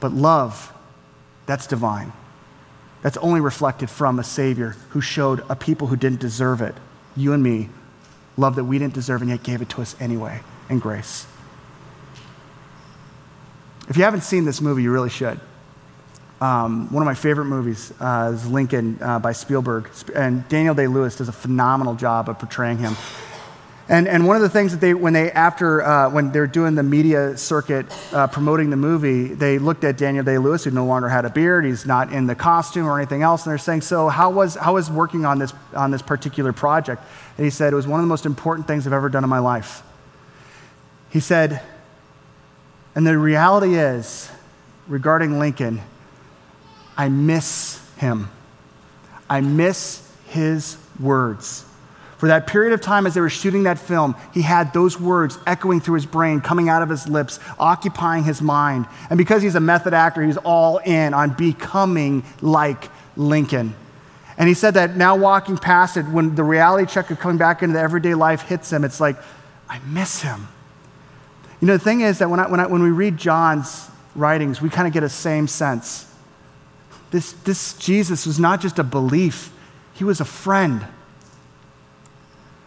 But 0.01 0.13
love, 0.13 0.73
that's 1.47 1.67
divine. 1.67 2.13
That's 3.03 3.17
only 3.19 3.41
reflected 3.41 3.91
from 3.91 4.19
a 4.19 4.25
Savior 4.25 4.71
who 4.91 5.01
showed 5.01 5.45
a 5.49 5.57
people 5.57 5.89
who 5.89 5.97
didn't 5.97 6.21
deserve 6.21 6.63
it, 6.63 6.75
you 7.17 7.33
and 7.33 7.43
me, 7.43 7.69
love 8.37 8.57
that 8.57 8.65
we 8.65 8.79
didn't 8.79 8.95
deserve 8.95 9.21
and 9.21 9.31
yet 9.31 9.43
gave 9.43 9.61
it 9.61 9.69
to 9.71 9.83
us 9.83 9.95
anyway 10.01 10.41
in 10.71 10.79
grace. 10.79 11.27
If 13.89 13.97
you 13.97 14.05
haven't 14.05 14.23
seen 14.23 14.45
this 14.45 14.61
movie, 14.61 14.83
you 14.83 14.93
really 14.93 15.11
should. 15.11 15.41
Um, 16.41 16.93
one 16.93 17.03
of 17.03 17.07
my 17.07 17.15
favorite 17.15 17.45
movies 17.45 17.93
uh, 18.01 18.33
is 18.35 18.49
Lincoln 18.49 18.99
uh, 19.01 19.19
by 19.19 19.33
Spielberg. 19.33 19.89
And 20.15 20.47
Daniel 20.49 20.75
Day 20.75 20.89
Lewis 20.89 21.17
does 21.17 21.29
a 21.29 21.33
phenomenal 21.33 21.95
job 21.95 22.29
of 22.29 22.39
portraying 22.39 22.79
him. 22.79 22.97
And, 23.89 24.09
and 24.09 24.27
one 24.27 24.37
of 24.37 24.43
the 24.43 24.49
things 24.49 24.73
that 24.73 24.81
they, 24.81 24.95
when 24.95 25.13
they, 25.13 25.31
after, 25.33 25.83
uh, 25.83 26.09
when 26.11 26.33
they're 26.33 26.47
doing 26.47 26.75
the 26.75 26.83
media 26.83 27.37
circuit 27.37 27.87
uh, 28.13 28.27
promoting 28.27 28.71
the 28.71 28.77
movie, 28.77 29.35
they 29.35 29.59
looked 29.59 29.85
at 29.85 29.99
Daniel 29.99 30.25
Day 30.25 30.39
Lewis, 30.39 30.65
who 30.65 30.71
no 30.71 30.87
longer 30.87 31.09
had 31.09 31.25
a 31.25 31.31
beard. 31.31 31.65
He's 31.65 31.85
not 31.85 32.13
in 32.13 32.27
the 32.27 32.35
costume 32.35 32.87
or 32.87 32.99
anything 32.99 33.23
else. 33.23 33.45
And 33.45 33.51
they're 33.51 33.59
saying, 33.59 33.83
So, 33.83 34.09
how 34.09 34.31
was, 34.31 34.55
how 34.55 34.75
was 34.75 34.91
working 34.91 35.25
on 35.25 35.39
this, 35.39 35.53
on 35.75 35.91
this 35.91 36.03
particular 36.03 36.53
project? 36.53 37.03
And 37.37 37.45
he 37.45 37.51
said, 37.51 37.73
It 37.73 37.77
was 37.77 37.87
one 37.87 38.01
of 38.01 38.05
the 38.05 38.09
most 38.09 38.25
important 38.25 38.67
things 38.67 38.87
I've 38.87 38.93
ever 38.93 39.09
done 39.09 39.25
in 39.25 39.31
my 39.31 39.41
life. 39.41 39.83
He 41.11 41.21
said, 41.21 41.61
And 42.95 43.07
the 43.07 43.17
reality 43.17 43.75
is, 43.77 44.31
regarding 44.87 45.39
Lincoln, 45.39 45.81
I 46.97 47.09
miss 47.09 47.81
him. 47.97 48.31
I 49.31 49.41
miss 49.41 50.09
his 50.27 50.77
words. 51.01 51.65
For 52.19 52.29
that 52.29 52.47
period 52.47 52.73
of 52.73 52.81
time 52.81 53.07
as 53.07 53.15
they 53.15 53.21
were 53.21 53.29
shooting 53.29 53.65
that 53.65 53.81
film, 53.81 54.15
he 54.33 54.43
had 54.43 54.73
those 54.73 55.01
words 55.01 55.39
echoing 55.45 55.81
through 55.81 55.97
his 55.97 56.07
brain, 56.07 56.41
coming 56.41 56.69
out 56.69 56.81
of 56.81 56.89
his 56.89 57.09
lips, 57.09 57.41
occupying 57.59 58.23
his 58.23 58.41
mind. 58.41 58.87
And 59.11 59.19
because 59.19 59.43
he's 59.43 59.57
a 59.57 59.61
method 59.61 59.93
actor, 59.93 60.23
he's 60.23 60.37
all 60.37 60.79
in 60.79 61.15
on 61.15 61.31
becoming 61.31 62.25
like 62.41 62.91
Lincoln. 63.17 63.75
And 64.39 64.49
he 64.49 64.55
said 64.55 64.75
that 64.75 64.97
now 64.97 65.17
walking 65.17 65.59
past 65.59 65.97
it, 65.97 66.05
when 66.05 66.37
the 66.37 66.45
reality 66.45 66.87
check 66.87 67.11
of 67.11 67.19
coming 67.19 67.39
back 67.39 67.63
into 67.63 67.73
the 67.73 67.81
everyday 67.81 68.15
life 68.15 68.43
hits 68.43 68.73
him, 68.73 68.85
it's 68.85 69.01
like, 69.01 69.17
I 69.69 69.81
miss 69.81 70.23
him. 70.23 70.47
You 71.63 71.69
know, 71.69 71.75
the 71.75 71.85
thing 71.85 72.01
is 72.01 72.19
that 72.19 72.29
when, 72.29 72.41
I, 72.41 72.49
when, 72.49 72.59
I, 72.59 72.67
when 72.67 72.83
we 72.83 72.91
read 72.91 73.17
John's 73.17 73.89
writings, 74.17 74.61
we 74.61 74.69
kind 74.69 74.89
of 74.89 74.93
get 74.93 75.05
a 75.05 75.09
same 75.09 75.47
sense. 75.47 76.13
This, 77.13 77.33
this 77.33 77.75
Jesus 77.75 78.27
was 78.27 78.41
not 78.41 78.61
just 78.61 78.81
a 78.81 78.85
belief, 78.85 79.53
he 79.95 80.03
was 80.03 80.21
a 80.21 80.25
friend. 80.25 80.85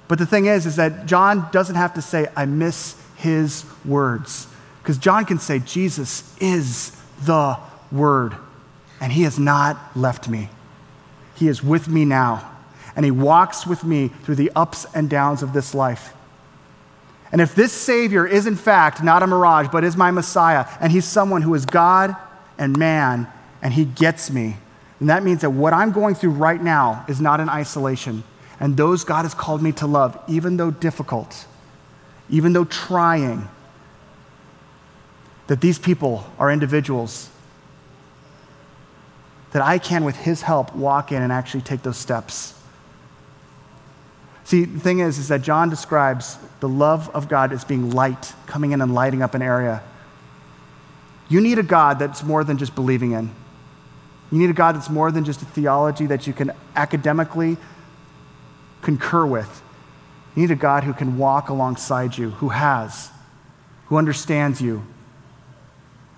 But 0.08 0.18
the 0.18 0.26
thing 0.26 0.46
is, 0.46 0.66
is 0.66 0.78
that 0.78 1.08
John 1.08 1.50
doesn't 1.52 1.76
have 1.76 1.96
to 1.96 2.02
say, 2.02 2.28
I 2.38 2.46
miss 2.46 2.96
his 3.18 3.66
words. 3.84 4.48
Because 4.82 4.98
John 4.98 5.26
can 5.26 5.40
say, 5.40 5.60
Jesus 5.60 6.34
is 6.40 6.96
the 7.24 7.58
Word, 7.92 8.36
and 9.02 9.12
He 9.12 9.24
has 9.24 9.38
not 9.38 9.78
left 9.98 10.30
me. 10.30 10.50
He 11.36 11.50
is 11.50 11.62
with 11.62 11.90
me 11.90 12.06
now, 12.06 12.50
and 12.96 13.04
He 13.04 13.12
walks 13.12 13.68
with 13.68 13.84
me 13.84 14.08
through 14.24 14.36
the 14.36 14.52
ups 14.56 14.86
and 14.96 15.10
downs 15.10 15.44
of 15.44 15.52
this 15.52 15.76
life. 15.76 16.14
And 17.36 17.42
if 17.42 17.54
this 17.54 17.74
Savior 17.74 18.26
is 18.26 18.48
in 18.48 18.56
fact 18.56 19.04
not 19.04 19.22
a 19.22 19.28
mirage, 19.28 19.68
but 19.70 19.84
is 19.84 19.98
my 19.98 20.10
Messiah, 20.10 20.66
and 20.80 20.90
He's 20.90 21.04
someone 21.04 21.42
who 21.42 21.54
is 21.54 21.66
God 21.66 22.16
and 22.58 22.78
man, 22.78 23.28
and 23.62 23.74
He 23.74 23.84
gets 23.84 24.32
me, 24.32 24.56
then 25.00 25.08
that 25.10 25.22
means 25.22 25.42
that 25.42 25.50
what 25.50 25.74
I'm 25.74 25.92
going 25.92 26.16
through 26.16 26.30
right 26.30 26.64
now 26.64 27.04
is 27.10 27.20
not 27.20 27.42
in 27.42 27.50
isolation. 27.50 28.24
And 28.58 28.78
those 28.78 29.04
God 29.04 29.24
has 29.24 29.34
called 29.34 29.62
me 29.62 29.74
to 29.74 29.86
love, 29.86 30.18
even 30.30 30.56
though 30.56 30.72
difficult, 30.72 31.46
even 32.30 32.54
though 32.54 32.64
trying, 32.64 33.50
that 35.48 35.60
these 35.60 35.78
people 35.78 36.26
are 36.40 36.50
individuals 36.50 37.30
that 39.52 39.62
I 39.62 39.78
can, 39.78 40.06
with 40.06 40.16
His 40.16 40.44
help, 40.44 40.74
walk 40.74 41.12
in 41.12 41.22
and 41.22 41.34
actually 41.34 41.64
take 41.64 41.82
those 41.82 41.98
steps. 41.98 42.54
See, 44.46 44.66
the 44.66 44.80
thing 44.80 45.00
is, 45.00 45.18
is 45.18 45.28
that 45.30 45.42
John 45.42 45.70
describes 45.70 46.38
the 46.60 46.70
love 46.70 47.10
of 47.16 47.28
God 47.28 47.52
as 47.52 47.64
being 47.64 47.90
light, 47.90 48.34
coming 48.46 48.72
in 48.72 48.82
and 48.82 48.94
lighting 48.94 49.22
up 49.22 49.34
an 49.34 49.42
area. 49.42 49.82
You 51.28 51.42
need 51.42 51.58
a 51.58 51.64
God 51.64 51.98
that's 51.98 52.24
more 52.24 52.44
than 52.44 52.58
just 52.58 52.76
believing 52.76 53.12
in. 53.12 53.32
You 54.32 54.38
need 54.38 54.52
a 54.52 54.54
God 54.54 54.76
that's 54.76 54.90
more 54.90 55.12
than 55.12 55.26
just 55.26 55.42
a 55.42 55.46
theology 55.46 56.06
that 56.06 56.28
you 56.28 56.34
can 56.34 56.52
academically 56.76 57.58
concur 58.84 59.26
with. 59.26 59.64
You 60.36 60.44
need 60.44 60.52
a 60.52 60.56
God 60.56 60.84
who 60.84 60.94
can 60.94 61.18
walk 61.18 61.50
alongside 61.50 62.16
you, 62.16 62.30
who 62.32 62.50
has, 62.50 63.10
who 63.88 63.98
understands 63.98 64.62
you, 64.62 64.84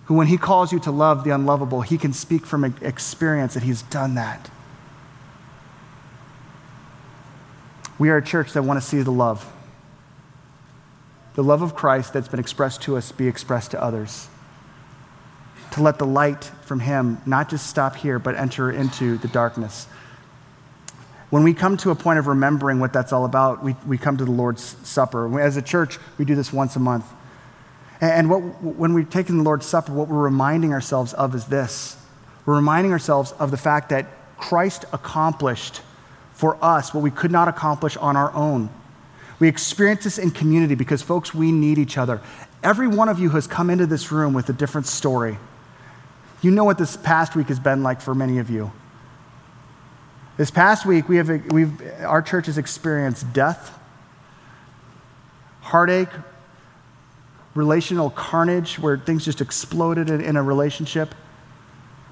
who, 0.05 0.15
when 0.15 0.27
he 0.27 0.37
calls 0.37 0.73
you 0.73 0.79
to 0.81 0.91
love 0.91 1.23
the 1.23 1.31
unlovable, 1.31 1.81
he 1.81 1.97
can 1.97 2.11
speak 2.11 2.45
from 2.45 2.65
experience 2.81 3.53
that 3.53 3.63
he's 3.63 3.83
done 3.83 4.15
that. 4.15 4.49
We 7.99 8.09
are 8.09 8.17
a 8.17 8.23
church 8.23 8.53
that 8.53 8.63
want 8.63 8.81
to 8.81 8.87
see 8.87 9.01
the 9.01 9.11
love. 9.11 9.51
The 11.35 11.43
love 11.43 11.61
of 11.61 11.75
Christ 11.75 12.13
that's 12.13 12.27
been 12.27 12.39
expressed 12.39 12.81
to 12.83 12.97
us 12.97 13.11
be 13.11 13.27
expressed 13.27 13.71
to 13.71 13.83
others. 13.83 14.27
To 15.71 15.81
let 15.81 15.99
the 15.99 16.05
light 16.05 16.45
from 16.63 16.79
him 16.79 17.21
not 17.25 17.49
just 17.49 17.67
stop 17.67 17.95
here, 17.95 18.19
but 18.19 18.35
enter 18.35 18.71
into 18.71 19.17
the 19.17 19.27
darkness. 19.27 19.87
When 21.29 21.43
we 21.43 21.53
come 21.53 21.75
to 21.77 21.91
a 21.91 21.95
point 21.95 22.19
of 22.19 22.27
remembering 22.27 22.79
what 22.79 22.93
that's 22.93 23.11
all 23.11 23.25
about, 23.25 23.63
we, 23.63 23.75
we 23.85 23.97
come 23.97 24.17
to 24.17 24.25
the 24.25 24.31
Lord's 24.31 24.63
Supper. 24.87 25.39
As 25.39 25.57
a 25.57 25.61
church, 25.61 25.99
we 26.17 26.25
do 26.25 26.35
this 26.35 26.53
once 26.53 26.75
a 26.75 26.79
month. 26.79 27.05
And 27.99 28.29
what, 28.29 28.39
when 28.63 28.93
we've 28.93 29.09
taken 29.09 29.37
the 29.37 29.43
Lord's 29.43 29.65
Supper, 29.65 29.91
what 29.91 30.07
we're 30.07 30.23
reminding 30.23 30.71
ourselves 30.71 31.13
of 31.13 31.35
is 31.35 31.45
this 31.45 31.97
we're 32.45 32.55
reminding 32.55 32.93
ourselves 32.93 33.33
of 33.33 33.51
the 33.51 33.57
fact 33.57 33.89
that 33.89 34.07
Christ 34.37 34.85
accomplished 34.93 35.81
for 36.37 36.57
us 36.63 36.93
what 36.93 37.01
we 37.01 37.11
could 37.11 37.31
not 37.31 37.47
accomplish 37.47 37.97
on 37.97 38.15
our 38.15 38.31
own. 38.33 38.69
We 39.39 39.47
experience 39.47 40.03
this 40.03 40.17
in 40.19 40.31
community 40.31 40.75
because, 40.75 41.01
folks, 41.01 41.33
we 41.33 41.51
need 41.51 41.79
each 41.79 41.97
other. 41.97 42.21
Every 42.63 42.87
one 42.87 43.09
of 43.09 43.19
you 43.19 43.31
has 43.31 43.47
come 43.47 43.69
into 43.69 43.87
this 43.87 44.11
room 44.11 44.33
with 44.33 44.47
a 44.49 44.53
different 44.53 44.87
story. 44.87 45.37
You 46.41 46.51
know 46.51 46.63
what 46.63 46.77
this 46.77 46.95
past 46.95 47.35
week 47.35 47.47
has 47.47 47.59
been 47.59 47.81
like 47.81 48.01
for 48.01 48.13
many 48.13 48.37
of 48.37 48.49
you. 48.49 48.71
This 50.37 50.51
past 50.51 50.85
week, 50.85 51.09
we 51.09 51.17
have, 51.17 51.29
we've, 51.51 51.81
our 52.01 52.21
church 52.21 52.45
has 52.45 52.59
experienced 52.59 53.33
death, 53.33 53.77
heartache, 55.61 56.09
relational 57.55 58.11
carnage 58.11 58.77
where 58.77 58.99
things 58.99 59.25
just 59.25 59.41
exploded 59.41 60.11
in, 60.11 60.21
in 60.21 60.35
a 60.35 60.43
relationship, 60.43 61.15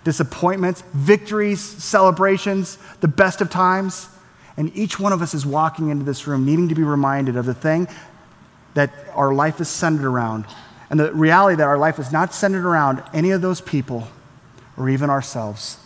disappointments, 0.04 0.82
victories, 0.94 1.62
celebrations, 1.62 2.80
the 3.02 3.08
best 3.08 3.42
of 3.42 3.52
times. 3.52 4.10
And 4.58 4.76
each 4.76 5.00
one 5.00 5.12
of 5.12 5.22
us 5.22 5.34
is 5.34 5.46
walking 5.46 5.90
into 5.90 6.06
this 6.06 6.28
room 6.28 6.46
needing 6.46 6.70
to 6.70 6.76
be 6.76 6.84
reminded 6.84 7.36
of 7.36 7.46
the 7.46 7.54
thing 7.54 7.88
that 8.74 8.92
our 9.14 9.34
life 9.34 9.60
is 9.60 9.68
centered 9.68 10.06
around. 10.06 10.46
And 10.90 11.00
the 11.00 11.12
reality 11.14 11.58
that 11.58 11.68
our 11.68 11.78
life 11.78 12.00
is 12.00 12.12
not 12.12 12.34
centered 12.34 12.66
around 12.66 13.04
any 13.14 13.32
of 13.32 13.42
those 13.42 13.60
people 13.60 14.08
or 14.78 14.90
even 14.90 15.10
ourselves, 15.10 15.78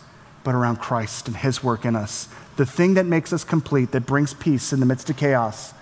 but 0.44 0.54
around 0.54 0.76
Christ 0.76 1.26
and 1.26 1.36
His 1.36 1.62
work 1.62 1.84
in 1.84 1.96
us. 1.96 2.28
The 2.56 2.66
thing 2.66 2.94
that 2.94 3.06
makes 3.06 3.32
us 3.32 3.44
complete, 3.44 3.92
that 3.92 4.06
brings 4.06 4.34
peace 4.34 4.72
in 4.72 4.80
the 4.80 4.86
midst 4.86 5.08
of 5.10 5.16
chaos, 5.16 5.72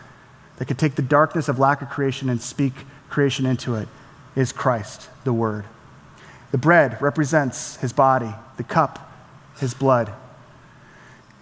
that 0.56 0.66
can 0.66 0.76
take 0.76 0.94
the 0.94 1.02
darkness 1.02 1.48
of 1.48 1.58
lack 1.58 1.82
of 1.82 1.88
creation 1.88 2.28
and 2.28 2.40
speak 2.40 2.72
creation 3.08 3.46
into 3.46 3.74
it 3.74 3.88
is 4.36 4.52
Christ, 4.52 5.08
the 5.24 5.32
Word. 5.32 5.64
The 6.50 6.58
bread 6.58 7.00
represents 7.02 7.76
his 7.76 7.92
body, 7.92 8.32
the 8.56 8.62
cup, 8.62 9.12
his 9.58 9.74
blood. 9.74 10.12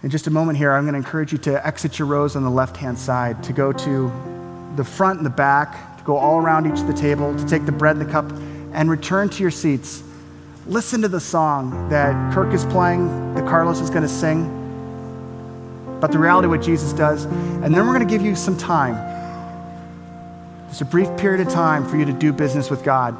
In 0.07 0.11
just 0.11 0.25
a 0.25 0.31
moment 0.31 0.57
here, 0.57 0.71
I'm 0.71 0.85
going 0.85 0.93
to 0.93 0.99
encourage 0.99 1.33
you 1.33 1.37
to 1.39 1.67
exit 1.67 1.99
your 1.99 2.07
rows 2.07 2.37
on 2.37 2.43
the 2.43 2.49
left 2.49 2.77
hand 2.77 2.97
side, 2.97 3.43
to 3.43 3.51
go 3.51 3.73
to 3.73 4.09
the 4.77 4.83
front 4.85 5.17
and 5.19 5.25
the 5.25 5.29
back, 5.29 5.97
to 5.97 6.03
go 6.05 6.15
all 6.15 6.37
around 6.37 6.65
each 6.65 6.79
of 6.79 6.87
the 6.87 6.93
table, 6.93 7.35
to 7.35 7.45
take 7.45 7.65
the 7.65 7.73
bread 7.73 7.97
and 7.97 8.07
the 8.07 8.09
cup, 8.09 8.23
and 8.71 8.89
return 8.89 9.27
to 9.27 9.41
your 9.41 9.51
seats. 9.51 10.01
Listen 10.65 11.01
to 11.01 11.09
the 11.09 11.19
song 11.19 11.89
that 11.89 12.33
Kirk 12.33 12.53
is 12.53 12.63
playing, 12.67 13.33
that 13.33 13.45
Carlos 13.49 13.81
is 13.81 13.89
going 13.89 14.03
to 14.03 14.07
sing, 14.07 14.45
about 15.97 16.13
the 16.13 16.19
reality 16.19 16.45
of 16.45 16.51
what 16.51 16.61
Jesus 16.61 16.93
does. 16.93 17.25
And 17.25 17.75
then 17.75 17.85
we're 17.85 17.93
going 17.93 18.07
to 18.07 18.09
give 18.09 18.21
you 18.21 18.33
some 18.33 18.57
time 18.57 18.95
just 20.69 20.79
a 20.79 20.85
brief 20.85 21.09
period 21.17 21.45
of 21.45 21.51
time 21.51 21.85
for 21.85 21.97
you 21.97 22.05
to 22.05 22.13
do 22.13 22.31
business 22.31 22.69
with 22.69 22.81
God. 22.81 23.13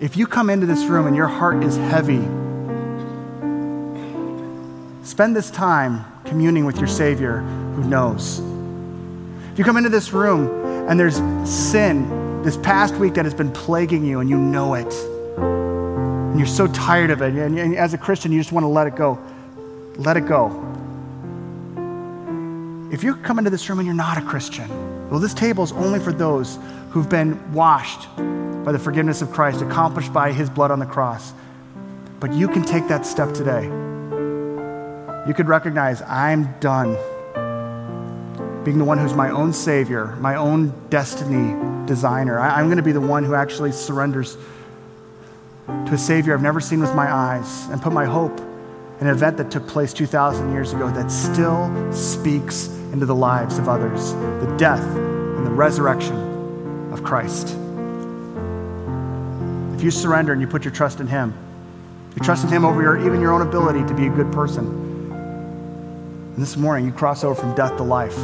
If 0.00 0.16
you 0.16 0.26
come 0.26 0.48
into 0.48 0.64
this 0.64 0.84
room 0.84 1.06
and 1.06 1.14
your 1.14 1.26
heart 1.26 1.62
is 1.62 1.76
heavy, 1.76 2.26
spend 5.08 5.34
this 5.34 5.50
time 5.50 6.04
communing 6.26 6.66
with 6.66 6.76
your 6.76 6.86
Savior 6.86 7.38
who 7.38 7.82
knows. 7.84 8.40
If 9.52 9.58
you 9.58 9.64
come 9.64 9.78
into 9.78 9.88
this 9.88 10.12
room 10.12 10.66
and 10.86 11.00
there's 11.00 11.16
sin 11.48 12.42
this 12.42 12.58
past 12.58 12.94
week 12.96 13.14
that 13.14 13.24
has 13.24 13.32
been 13.32 13.50
plaguing 13.50 14.04
you 14.04 14.20
and 14.20 14.28
you 14.28 14.36
know 14.36 14.74
it, 14.74 14.92
and 15.38 16.38
you're 16.38 16.46
so 16.46 16.66
tired 16.68 17.10
of 17.10 17.22
it, 17.22 17.34
and, 17.34 17.58
and 17.58 17.74
as 17.74 17.94
a 17.94 17.98
Christian, 17.98 18.32
you 18.32 18.38
just 18.38 18.52
want 18.52 18.64
to 18.64 18.68
let 18.68 18.86
it 18.86 18.96
go, 18.96 19.18
let 19.96 20.18
it 20.18 20.26
go. 20.26 20.48
If 22.92 23.02
you 23.02 23.16
come 23.16 23.38
into 23.38 23.50
this 23.50 23.66
room 23.68 23.78
and 23.78 23.86
you're 23.86 23.94
not 23.94 24.18
a 24.18 24.22
Christian, 24.22 24.68
well, 25.08 25.20
this 25.20 25.32
table 25.32 25.64
is 25.64 25.72
only 25.72 26.00
for 26.00 26.12
those 26.12 26.58
who've 26.90 27.08
been 27.08 27.52
washed 27.54 28.14
by 28.62 28.72
the 28.72 28.78
forgiveness 28.78 29.22
of 29.22 29.32
Christ, 29.32 29.62
accomplished 29.62 30.12
by 30.12 30.32
his 30.32 30.50
blood 30.50 30.70
on 30.70 30.78
the 30.78 30.86
cross. 30.86 31.32
But 32.20 32.34
you 32.34 32.46
can 32.46 32.62
take 32.62 32.88
that 32.88 33.06
step 33.06 33.32
today. 33.32 33.70
You 35.28 35.34
could 35.34 35.46
recognize, 35.46 36.00
I'm 36.00 36.54
done 36.58 36.96
being 38.64 38.78
the 38.78 38.84
one 38.84 38.96
who's 38.96 39.12
my 39.12 39.28
own 39.28 39.52
savior, 39.52 40.16
my 40.20 40.36
own 40.36 40.72
destiny 40.88 41.54
designer. 41.86 42.40
I, 42.40 42.60
am 42.60 42.68
going 42.68 42.78
to 42.78 42.82
be 42.82 42.92
the 42.92 43.00
one 43.02 43.24
who 43.24 43.34
actually 43.34 43.72
surrenders 43.72 44.38
to 45.66 45.90
a 45.92 45.98
savior 45.98 46.32
I've 46.32 46.40
never 46.40 46.60
seen 46.60 46.80
with 46.80 46.94
my 46.94 47.12
eyes 47.12 47.66
and 47.66 47.82
put 47.82 47.92
my 47.92 48.06
hope 48.06 48.40
in 49.00 49.06
an 49.06 49.08
event 49.08 49.36
that 49.36 49.50
took 49.50 49.66
place 49.68 49.92
2,000 49.92 50.50
years 50.50 50.72
ago 50.72 50.90
that 50.92 51.10
still 51.10 51.92
speaks 51.92 52.68
into 52.94 53.04
the 53.04 53.14
lives 53.14 53.58
of 53.58 53.68
others 53.68 54.14
the 54.14 54.54
death 54.56 54.82
and 54.82 55.46
the 55.46 55.50
resurrection 55.50 56.16
of 56.90 57.04
Christ. 57.04 57.48
If 59.74 59.82
you 59.82 59.90
surrender 59.90 60.32
and 60.32 60.40
you 60.40 60.46
put 60.46 60.64
your 60.64 60.72
trust 60.72 61.00
in 61.00 61.06
Him, 61.06 61.34
you 62.16 62.24
trust 62.24 62.44
in 62.44 62.50
Him 62.50 62.64
over 62.64 62.80
your, 62.80 62.96
even 63.04 63.20
your 63.20 63.32
own 63.32 63.42
ability 63.42 63.84
to 63.88 63.94
be 63.94 64.06
a 64.06 64.10
good 64.10 64.32
person. 64.32 64.87
And 66.38 66.46
this 66.46 66.56
morning, 66.56 66.86
you 66.86 66.92
cross 66.92 67.24
over 67.24 67.34
from 67.34 67.52
death 67.56 67.76
to 67.78 67.82
life. 67.82 68.14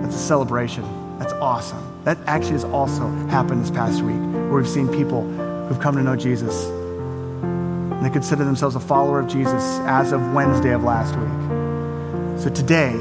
That's 0.00 0.14
a 0.14 0.26
celebration. 0.26 0.84
That's 1.18 1.32
awesome. 1.34 1.82
That 2.04 2.18
actually 2.28 2.52
has 2.52 2.64
also 2.64 3.08
happened 3.26 3.64
this 3.64 3.72
past 3.72 4.00
week, 4.02 4.14
where 4.14 4.60
we've 4.60 4.68
seen 4.68 4.86
people 4.86 5.22
who've 5.66 5.80
come 5.80 5.96
to 5.96 6.02
know 6.02 6.14
Jesus. 6.14 6.66
And 6.66 8.04
they 8.04 8.10
consider 8.10 8.44
themselves 8.44 8.76
a 8.76 8.80
follower 8.80 9.18
of 9.18 9.26
Jesus 9.26 9.62
as 9.80 10.12
of 10.12 10.34
Wednesday 10.34 10.72
of 10.72 10.84
last 10.84 11.16
week. 11.16 12.40
So 12.40 12.48
today, 12.48 12.94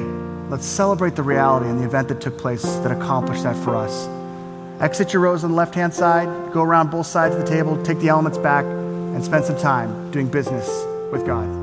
Let's 0.53 0.67
celebrate 0.67 1.15
the 1.15 1.23
reality 1.23 1.67
and 1.67 1.79
the 1.79 1.85
event 1.85 2.09
that 2.09 2.21
took 2.21 2.37
place 2.37 2.61
that 2.61 2.91
accomplished 2.91 3.41
that 3.41 3.55
for 3.55 3.75
us. 3.75 4.07
Exit 4.79 5.11
your 5.11 5.23
rows 5.23 5.43
on 5.43 5.49
the 5.49 5.55
left 5.57 5.73
hand 5.73 5.91
side, 5.91 6.27
go 6.53 6.61
around 6.61 6.91
both 6.91 7.07
sides 7.07 7.33
of 7.33 7.41
the 7.41 7.47
table, 7.47 7.81
take 7.83 7.97
the 7.97 8.09
elements 8.09 8.37
back, 8.37 8.63
and 8.63 9.25
spend 9.25 9.45
some 9.45 9.57
time 9.57 10.11
doing 10.11 10.27
business 10.27 10.67
with 11.11 11.25
God. 11.25 11.62